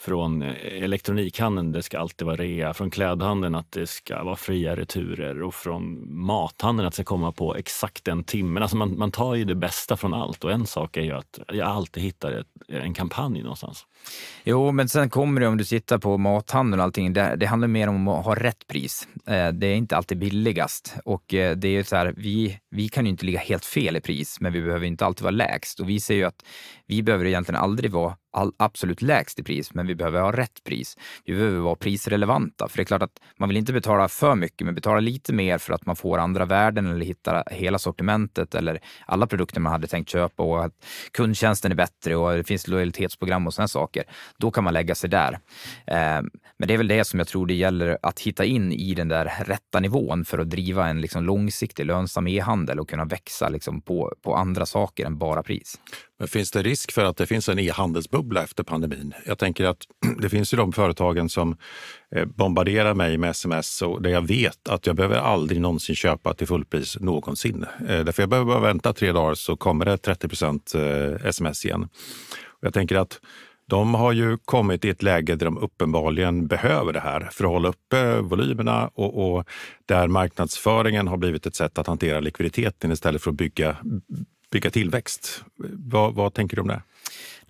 [0.00, 2.74] från eh, elektronikhandeln, det ska alltid vara rea.
[2.74, 7.32] Från klädhandeln att det ska vara fria returer och från mathandeln att det ska komma
[7.32, 8.62] på exakt den timmen.
[8.62, 11.38] Alltså man, man tar ju det bästa från allt och en sak är ju att
[11.48, 13.86] jag alltid hittar ett, en kampanj någonstans.
[14.44, 17.12] Jo, men sen kommer det om du tittar på mathandeln och allting.
[17.12, 19.08] Det, det handlar mer om att ha rätt pris.
[19.26, 23.04] Eh, det är inte alltid billigast och eh, det är så här, vi, vi kan
[23.04, 25.88] ju inte ligga helt fel i pris, men vi behöver inte alltid vara lägst och
[25.88, 26.44] vi ser ju att
[26.88, 30.64] vi behöver egentligen aldrig vara all, absolut lägst i pris, men vi behöver ha rätt
[30.64, 30.96] pris.
[31.24, 34.64] Vi behöver vara prisrelevanta, för det är klart att man vill inte betala för mycket,
[34.64, 38.80] men betala lite mer för att man får andra värden eller hittar hela sortimentet eller
[39.06, 40.72] alla produkter man hade tänkt köpa och att
[41.12, 44.04] kundtjänsten är bättre och det finns lojalitetsprogram och sådana saker.
[44.38, 45.32] Då kan man lägga sig där.
[45.86, 46.22] Eh,
[46.58, 49.08] men det är väl det som jag tror det gäller att hitta in i den
[49.08, 53.80] där rätta nivån för att driva en liksom långsiktig lönsam e-handel och kunna växa liksom
[53.80, 55.78] på, på andra saker än bara pris.
[56.18, 59.14] Men finns det risk för att det finns en e-handelsbubbla efter pandemin?
[59.26, 59.78] Jag tänker att
[60.20, 61.56] det finns ju de företagen som
[62.14, 66.34] eh, bombarderar mig med sms och där jag vet att jag behöver aldrig någonsin köpa
[66.34, 67.66] till fullpris någonsin.
[67.88, 71.64] Eh, därför jag behöver bara vänta tre dagar så kommer det 30 procent eh, sms
[71.64, 71.88] igen.
[72.60, 73.20] Jag tänker att
[73.68, 77.50] de har ju kommit i ett läge där de uppenbarligen behöver det här för att
[77.50, 79.44] hålla uppe volymerna och, och
[79.86, 83.76] där marknadsföringen har blivit ett sätt att hantera likviditeten istället för att bygga
[84.50, 85.44] bygga tillväxt.
[85.72, 86.82] Vad, vad tänker du om det?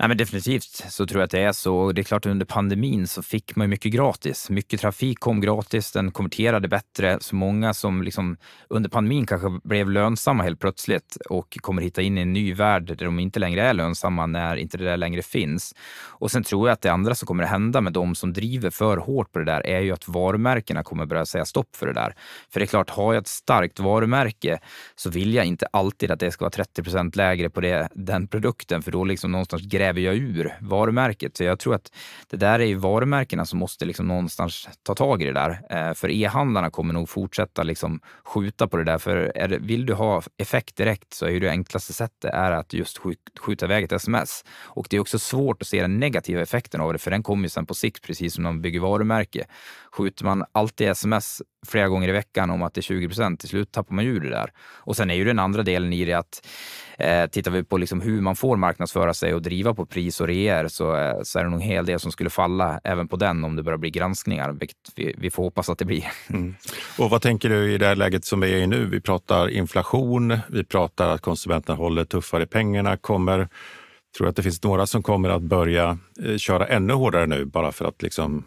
[0.01, 1.93] Nej, men definitivt så tror jag att det är så.
[1.93, 4.51] Det är klart att under pandemin så fick man mycket gratis.
[4.51, 7.19] Mycket trafik kom gratis, den konverterade bättre.
[7.21, 8.37] Så många som liksom
[8.69, 12.87] under pandemin kanske blev lönsamma helt plötsligt och kommer hitta in i en ny värld
[12.87, 15.75] där de inte längre är lönsamma när inte det där längre finns.
[16.01, 18.71] Och sen tror jag att det andra som kommer att hända med de som driver
[18.71, 21.93] för hårt på det där är ju att varumärkena kommer börja säga stopp för det
[21.93, 22.15] där.
[22.51, 24.59] För det är klart, har jag ett starkt varumärke
[24.97, 28.27] så vill jag inte alltid att det ska vara 30 procent lägre på det, den
[28.27, 31.37] produkten, för då liksom någonstans gräver gräver jag ur varumärket?
[31.37, 31.93] Så jag tror att
[32.31, 35.61] det där är ju varumärkena som måste liksom någonstans ta tag i det där.
[35.71, 38.99] Eh, för e-handlarna kommer nog fortsätta liksom skjuta på det där.
[38.99, 42.53] För är det, vill du ha effekt direkt så är ju det enklaste sättet är
[42.53, 42.99] att just
[43.41, 44.45] skjuta iväg ett sms.
[44.65, 47.43] Och det är också svårt att se den negativa effekten av det, för den kommer
[47.43, 49.45] ju sen på sikt, precis som när man bygger varumärke.
[49.93, 53.49] Skjuter man alltid sms flera gånger i veckan om att det är 20 procent, till
[53.49, 54.53] slut tappar man ju det där.
[54.59, 56.47] Och sen är ju den andra delen i det att
[56.99, 60.27] eh, tittar vi på liksom hur man får marknadsföra sig och driva på pris och
[60.27, 63.17] reer så, eh, så är det nog en hel del som skulle falla även på
[63.17, 66.05] den om det börjar bli granskningar, vilket vi, vi får hoppas att det blir.
[66.29, 66.55] Mm.
[66.99, 68.85] Och vad tänker du i det här läget som vi är i nu?
[68.85, 72.97] Vi pratar inflation, vi pratar att konsumenterna håller tuffare pengarna.
[72.97, 73.49] Kommer,
[74.17, 77.45] tror du att det finns några som kommer att börja eh, köra ännu hårdare nu
[77.45, 78.45] bara för att liksom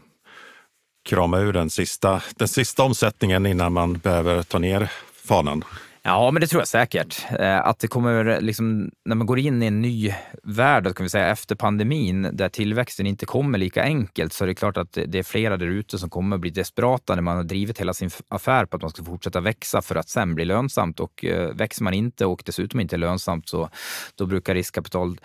[1.09, 4.91] krama ur den sista, den sista omsättningen innan man behöver ta ner
[5.27, 5.63] fanan?
[6.03, 7.25] Ja, men det tror jag säkert.
[7.39, 11.09] Eh, att det kommer, liksom, när man går in i en ny värld, kan vi
[11.09, 15.19] säga, efter pandemin, där tillväxten inte kommer lika enkelt, så är det klart att det
[15.19, 18.65] är flera där ute som kommer bli desperata när man har drivit hela sin affär
[18.65, 20.99] på att man ska fortsätta växa för att sen bli lönsamt.
[20.99, 23.69] Och eh, växer man inte och dessutom inte är lönsamt, så
[24.15, 25.19] då brukar riskkapital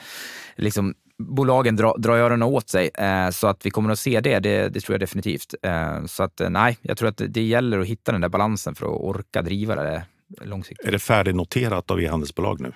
[0.57, 2.91] liksom bolagen drar dra öronen åt sig.
[2.95, 5.55] Eh, så att vi kommer att se det, det, det tror jag definitivt.
[5.63, 8.75] Eh, så att eh, nej, jag tror att det gäller att hitta den där balansen
[8.75, 10.03] för att orka driva det
[10.41, 10.87] långsiktigt.
[10.87, 12.73] Är det färdignoterat av e-handelsbolag nu?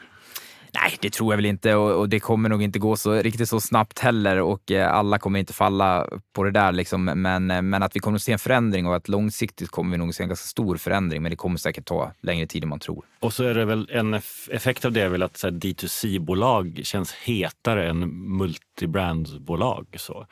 [0.75, 3.49] Nej, det tror jag väl inte och, och, det kommer nog inte gå så riktigt
[3.49, 6.73] så snabbt heller och eh, alla kommer inte falla på det där.
[6.73, 7.05] Liksom.
[7.05, 9.99] Men, eh, men att vi kommer att se en förändring och att långsiktigt kommer vi
[9.99, 11.23] nog se en ganska stor förändring.
[11.23, 13.05] Men det kommer säkert ta längre tid än man tror.
[13.21, 14.15] Och så är det väl en
[14.51, 17.99] effekt av det är väl att D2C-bolag känns hetare än
[18.37, 19.87] multibrandbolag.
[19.97, 20.27] Så.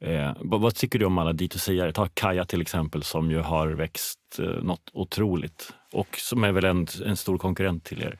[0.00, 1.92] Eh, vad, vad, tycker du om alla D2C-are?
[1.92, 6.64] Ta Kaja till exempel som ju har växt eh, något otroligt och som är väl
[6.64, 8.18] en, en stor konkurrent till er.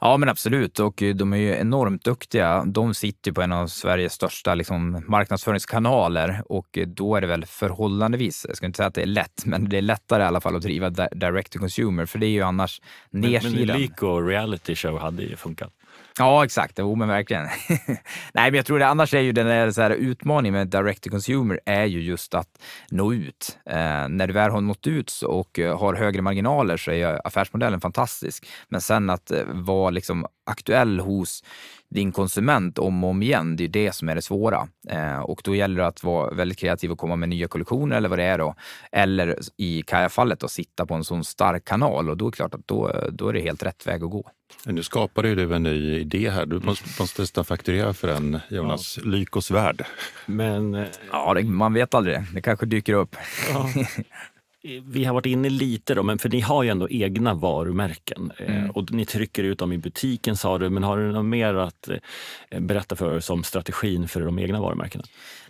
[0.00, 0.80] Ja, men absolut.
[0.80, 2.64] Och de är ju enormt duktiga.
[2.64, 8.46] De sitter på en av Sveriges största liksom, marknadsföringskanaler och då är det väl förhållandevis,
[8.48, 10.56] jag ska inte säga att det är lätt, men det är lättare i alla fall
[10.56, 13.52] att driva direct to consumer, för det är ju annars nersidan.
[13.52, 15.72] Men, men Lyko reality show hade ju funkat.
[16.18, 16.78] Ja, exakt.
[16.78, 17.44] Jo, men verkligen.
[18.34, 21.02] Nej, men jag tror det annars är ju den där så här utmaningen med direct
[21.02, 22.48] to consumer är ju just att
[22.90, 23.58] nå ut.
[23.66, 27.80] Eh, när du väl har nått ut och eh, har högre marginaler så är affärsmodellen
[27.80, 28.46] fantastisk.
[28.68, 31.44] Men sen att eh, vara liksom aktuell hos
[31.94, 34.68] din konsument om och om igen, det är det som är det svåra.
[34.88, 38.08] Eh, och då gäller det att vara väldigt kreativ och komma med nya kollektioner eller
[38.08, 38.54] vad det är då.
[38.92, 42.54] Eller i Kaja-fallet att sitta på en sån stark kanal och då är det klart
[42.54, 44.30] att då, då är det helt rätt väg att gå.
[44.66, 46.46] Nu skapade du en ny idé här.
[46.46, 48.98] Du måste, måste nästan fakturera för den, Jonas.
[48.98, 49.10] Ja.
[49.10, 49.84] Lykos värld.
[50.26, 52.20] Men, eh, ja, det, man vet aldrig.
[52.34, 53.16] Det kanske dyker upp.
[53.52, 53.68] Ja.
[54.84, 58.56] vi har varit inne lite då, men för ni har ju ändå egna varumärken eh,
[58.56, 58.70] mm.
[58.70, 61.88] och ni trycker ut dem i butiken sa du, men har du något mer att
[61.88, 65.04] eh, berätta för oss om strategin för de egna varumärkena?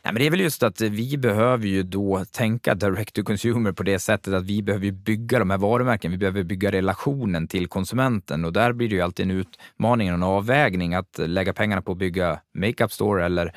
[0.05, 3.73] Nej, men det är väl just att vi behöver ju då tänka direct to consumer
[3.73, 6.11] på det sättet att vi behöver bygga de här varumärken.
[6.11, 10.15] Vi behöver bygga relationen till konsumenten och där blir det ju alltid en utmaning och
[10.15, 13.53] en avvägning att lägga pengarna på att bygga Makeup Store eller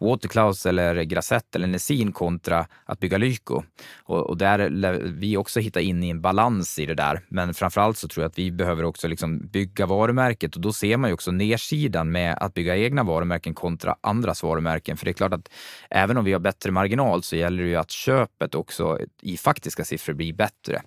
[0.00, 3.62] Waterclouds eller Grasette eller Nessin kontra att bygga Lyko.
[4.02, 7.20] Och, och där lär vi också hitta in i en balans i det där.
[7.28, 10.96] Men framförallt så tror jag att vi behöver också liksom bygga varumärket och då ser
[10.96, 14.96] man ju också nedsidan med att bygga egna varumärken kontra andras varumärken.
[14.96, 15.48] För det är klart att
[15.90, 19.84] även om vi har bättre marginal så gäller det ju att köpet också i faktiska
[19.84, 20.82] siffror blir bättre.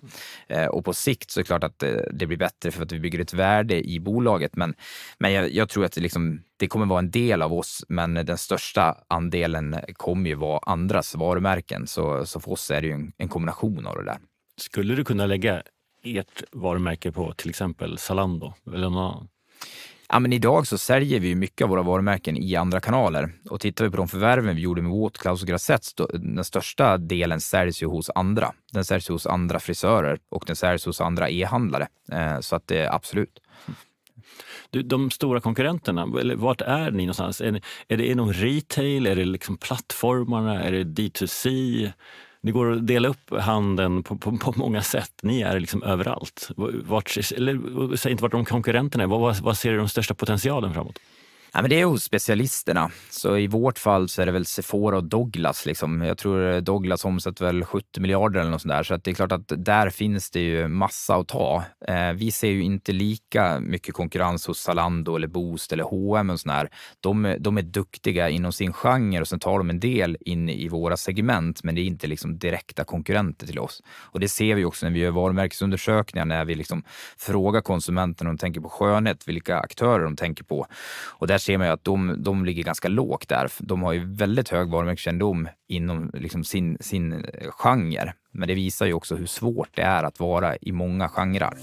[0.48, 2.92] Eh, och på sikt så är det klart att det, det, blir bättre för att
[2.92, 4.56] vi bygger ett värde i bolaget.
[4.56, 4.74] Men,
[5.18, 8.14] men jag, jag tror att det, liksom, det kommer vara en del av oss, men
[8.14, 11.86] den största andelen kommer ju vara andras varumärken.
[11.86, 14.18] Så, så för oss är det ju en, en kombination av det där.
[14.60, 15.62] Skulle du kunna lägga
[16.04, 19.28] ert varumärke på till exempel Zalando eller någon annan?
[20.14, 23.32] Ja, men idag så säljer vi mycket av våra varumärken i andra kanaler.
[23.50, 26.06] Och tittar vi på de förvärven vi gjorde med Waterclouds och Grazette.
[26.12, 28.52] den största delen säljs ju hos andra.
[28.72, 31.88] Den säljs hos andra frisörer och den säljs hos andra e-handlare.
[32.12, 33.40] Eh, så att det är absolut.
[34.70, 36.06] Du, de stora konkurrenterna,
[36.36, 37.40] vart är ni någonstans?
[37.40, 39.06] Är, är det inom retail?
[39.06, 40.62] Är det liksom plattformarna?
[40.62, 41.92] Är det D2C?
[42.42, 45.12] Det går att dela upp handeln på, på, på många sätt.
[45.22, 46.50] Ni är liksom överallt.
[46.86, 49.08] Vart, eller, säg inte vart de konkurrenterna är.
[49.08, 50.98] Vad, vad ser du den största potentialen framåt?
[51.54, 52.90] Ja, men det är hos specialisterna.
[53.10, 55.66] Så i vårt fall så är det väl Sephora och Douglas.
[55.66, 56.02] Liksom.
[56.02, 58.82] Jag tror Douglas omsätter väl 70 miljarder eller något sånt där.
[58.82, 61.64] Så att det är klart att där finns det ju massa att ta.
[61.88, 66.40] Eh, vi ser ju inte lika mycket konkurrens hos Zalando eller Boost eller H&M och
[66.40, 66.68] sånt där.
[67.00, 70.68] De, de är duktiga inom sin genre och sen tar de en del in i
[70.68, 73.82] våra segment, men det är inte liksom direkta konkurrenter till oss.
[73.88, 76.82] Och det ser vi också när vi gör varumärkesundersökningar, när vi liksom
[77.18, 80.66] frågar konsumenterna om de tänker på skönhet, vilka aktörer de tänker på.
[81.06, 83.50] Och där ser man ju att de, de ligger ganska lågt där.
[83.58, 88.14] De har ju väldigt hög varumärkeskännedom inom liksom sin, sin eh, genre.
[88.30, 91.54] Men det visar ju också hur svårt det är att vara i många genrer.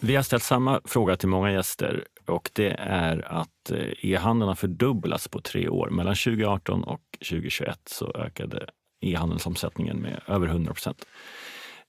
[0.00, 4.54] Vi har ställt samma fråga till många gäster och det är att eh, e-handeln har
[4.54, 5.90] fördubblats på tre år.
[5.90, 8.66] Mellan 2018 och 2021 så ökade
[9.00, 11.06] e-handelsomsättningen med över 100 procent.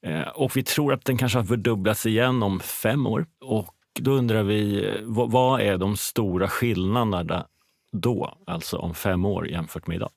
[0.05, 3.25] Eh, och vi tror att den kanske har fördubblats igen om fem år.
[3.41, 7.47] Och då undrar vi, eh, vad är de stora skillnaderna
[7.91, 10.09] då, alltså om fem år jämfört med idag?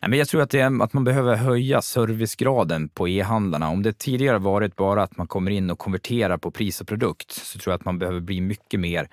[0.00, 3.68] Nej, men jag tror att, det är, att man behöver höja servicegraden på e-handlarna.
[3.68, 7.32] Om det tidigare varit bara att man kommer in och konverterar på pris och produkt
[7.32, 9.08] så tror jag att man behöver bli mycket mer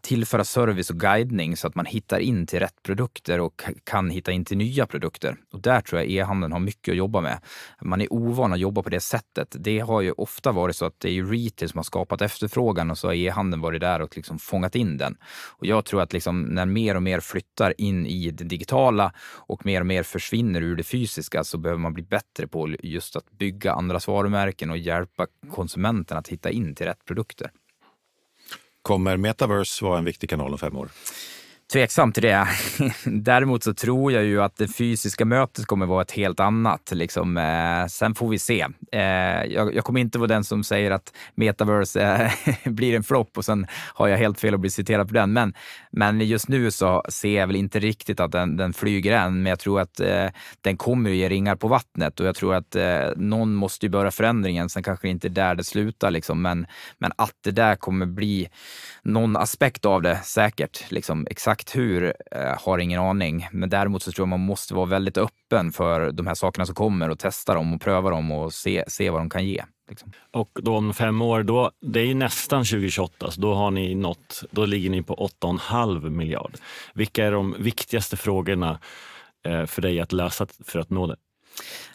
[0.00, 4.32] tillföra service och guidning så att man hittar in till rätt produkter och kan hitta
[4.32, 5.36] in till nya produkter.
[5.52, 7.38] Och där tror jag e-handeln har mycket att jobba med.
[7.80, 9.56] Man är ovan att jobba på det sättet.
[9.58, 12.98] Det har ju ofta varit så att det är retail som har skapat efterfrågan och
[12.98, 15.16] så har e-handeln varit där och liksom fångat in den.
[15.58, 19.12] Och jag tror att liksom när mer och mer flyttar in i det digitala
[19.46, 23.16] och mer och mer försvinner ur det fysiska så behöver man bli bättre på just
[23.16, 27.50] att bygga andras varumärken och hjälpa konsumenten att hitta in till rätt produkter.
[28.84, 30.88] Kommer metaverse vara en viktig kanal om fem år?
[31.72, 32.48] Tveksam till det.
[33.04, 36.90] Däremot så tror jag ju att det fysiska mötet kommer vara ett helt annat.
[36.92, 37.36] Liksom.
[37.36, 38.66] Eh, sen får vi se.
[38.92, 39.00] Eh,
[39.44, 42.30] jag, jag, kommer inte vara den som säger att metaverse
[42.64, 45.32] eh, blir en flopp och sen har jag helt fel att bli citerad på den.
[45.32, 45.54] Men,
[45.96, 49.42] men just nu så ser jag väl inte riktigt att den, den flyger än.
[49.42, 50.26] Men jag tror att eh,
[50.60, 53.90] den kommer att ge ringar på vattnet och jag tror att eh, någon måste ju
[53.90, 54.68] börja förändringen.
[54.68, 56.10] Sen kanske det inte är där det slutar.
[56.10, 56.42] Liksom.
[56.42, 56.66] Men,
[56.98, 58.48] men att det där kommer bli
[59.02, 60.90] någon aspekt av det säkert.
[60.90, 63.48] Liksom, exakt hur eh, har ingen aning.
[63.52, 66.74] Men däremot så tror jag man måste vara väldigt öppen för de här sakerna som
[66.74, 69.64] kommer och testa dem och pröva dem och se, se vad de kan ge.
[69.88, 70.12] Liksom.
[70.30, 74.42] Och då om fem år, då, det är nästan 2028, så då, har ni nått,
[74.50, 76.52] då ligger ni på 8,5 miljard.
[76.94, 78.78] Vilka är de viktigaste frågorna
[79.46, 81.16] eh, för dig att lösa för att nå det?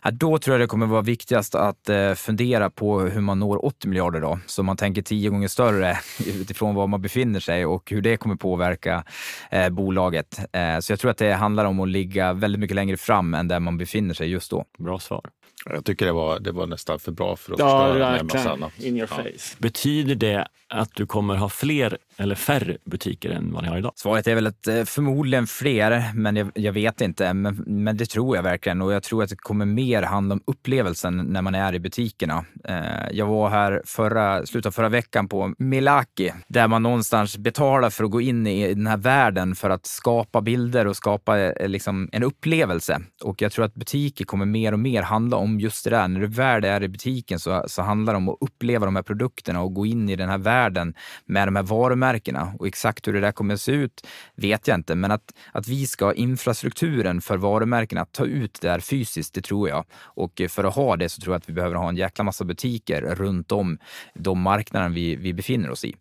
[0.03, 3.65] Ja, då tror jag det kommer vara viktigast att eh, fundera på hur man når
[3.65, 4.39] 80 miljarder då.
[4.45, 8.35] Så man tänker tio gånger större utifrån var man befinner sig och hur det kommer
[8.35, 9.03] påverka
[9.51, 10.39] eh, bolaget.
[10.53, 13.47] Eh, så jag tror att det handlar om att ligga väldigt mycket längre fram än
[13.47, 14.65] där man befinner sig just då.
[14.77, 15.29] Bra svar.
[15.65, 18.25] Jag tycker det var, det var nästan för bra för att ja, förstöra med en
[18.25, 18.79] massa annat.
[18.79, 19.55] In your face.
[19.57, 23.91] Betyder det att du kommer ha fler eller färre butiker än vad ni har idag?
[23.95, 27.33] Svaret är väl att eh, förmodligen fler, men jag, jag vet inte.
[27.33, 30.41] Men, men, det tror jag verkligen och jag tror att det kommer mer handla om
[30.45, 32.45] upplevelsen när man är i butikerna.
[32.63, 37.89] Eh, jag var här förra, slutet av förra veckan på Milaki där man någonstans betalar
[37.89, 41.67] för att gå in i den här världen för att skapa bilder och skapa eh,
[41.67, 43.01] liksom, en upplevelse.
[43.23, 46.07] Och jag tror att butiker kommer mer och mer handla om just det där.
[46.07, 49.03] När du väl är i butiken så, så handlar det om att uppleva de här
[49.03, 50.93] produkterna och gå in i den här världen
[51.25, 52.53] med de här varumärkena.
[52.59, 55.67] Och exakt hur det där kommer att se ut vet jag inte, men att, att
[55.67, 59.85] vi ska ha infrastrukturen för varumärkena, att ta ut det här fysiskt, det tror jag.
[59.95, 62.45] Och för att ha det så tror jag att vi behöver ha en jäkla massa
[62.45, 63.77] butiker runt om
[64.13, 65.95] de marknader vi, vi befinner oss i.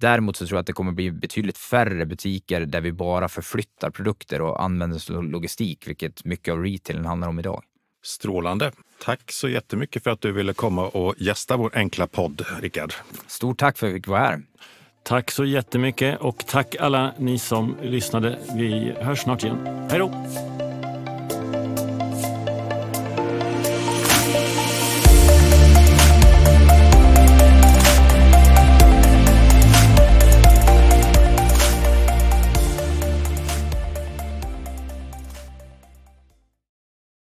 [0.00, 3.90] Däremot så tror jag att det kommer bli betydligt färre butiker där vi bara förflyttar
[3.90, 7.62] produkter och använder logistik, vilket mycket av retailen handlar om idag.
[8.02, 8.72] Strålande.
[9.04, 12.92] Tack så jättemycket för att du ville komma och gästa vår enkla podd, Rickard.
[13.26, 14.42] Stort tack för att jag fick vara här.
[15.02, 18.38] Tack så jättemycket och tack alla ni som lyssnade.
[18.54, 19.86] Vi hörs snart igen.
[19.90, 20.26] Hej då!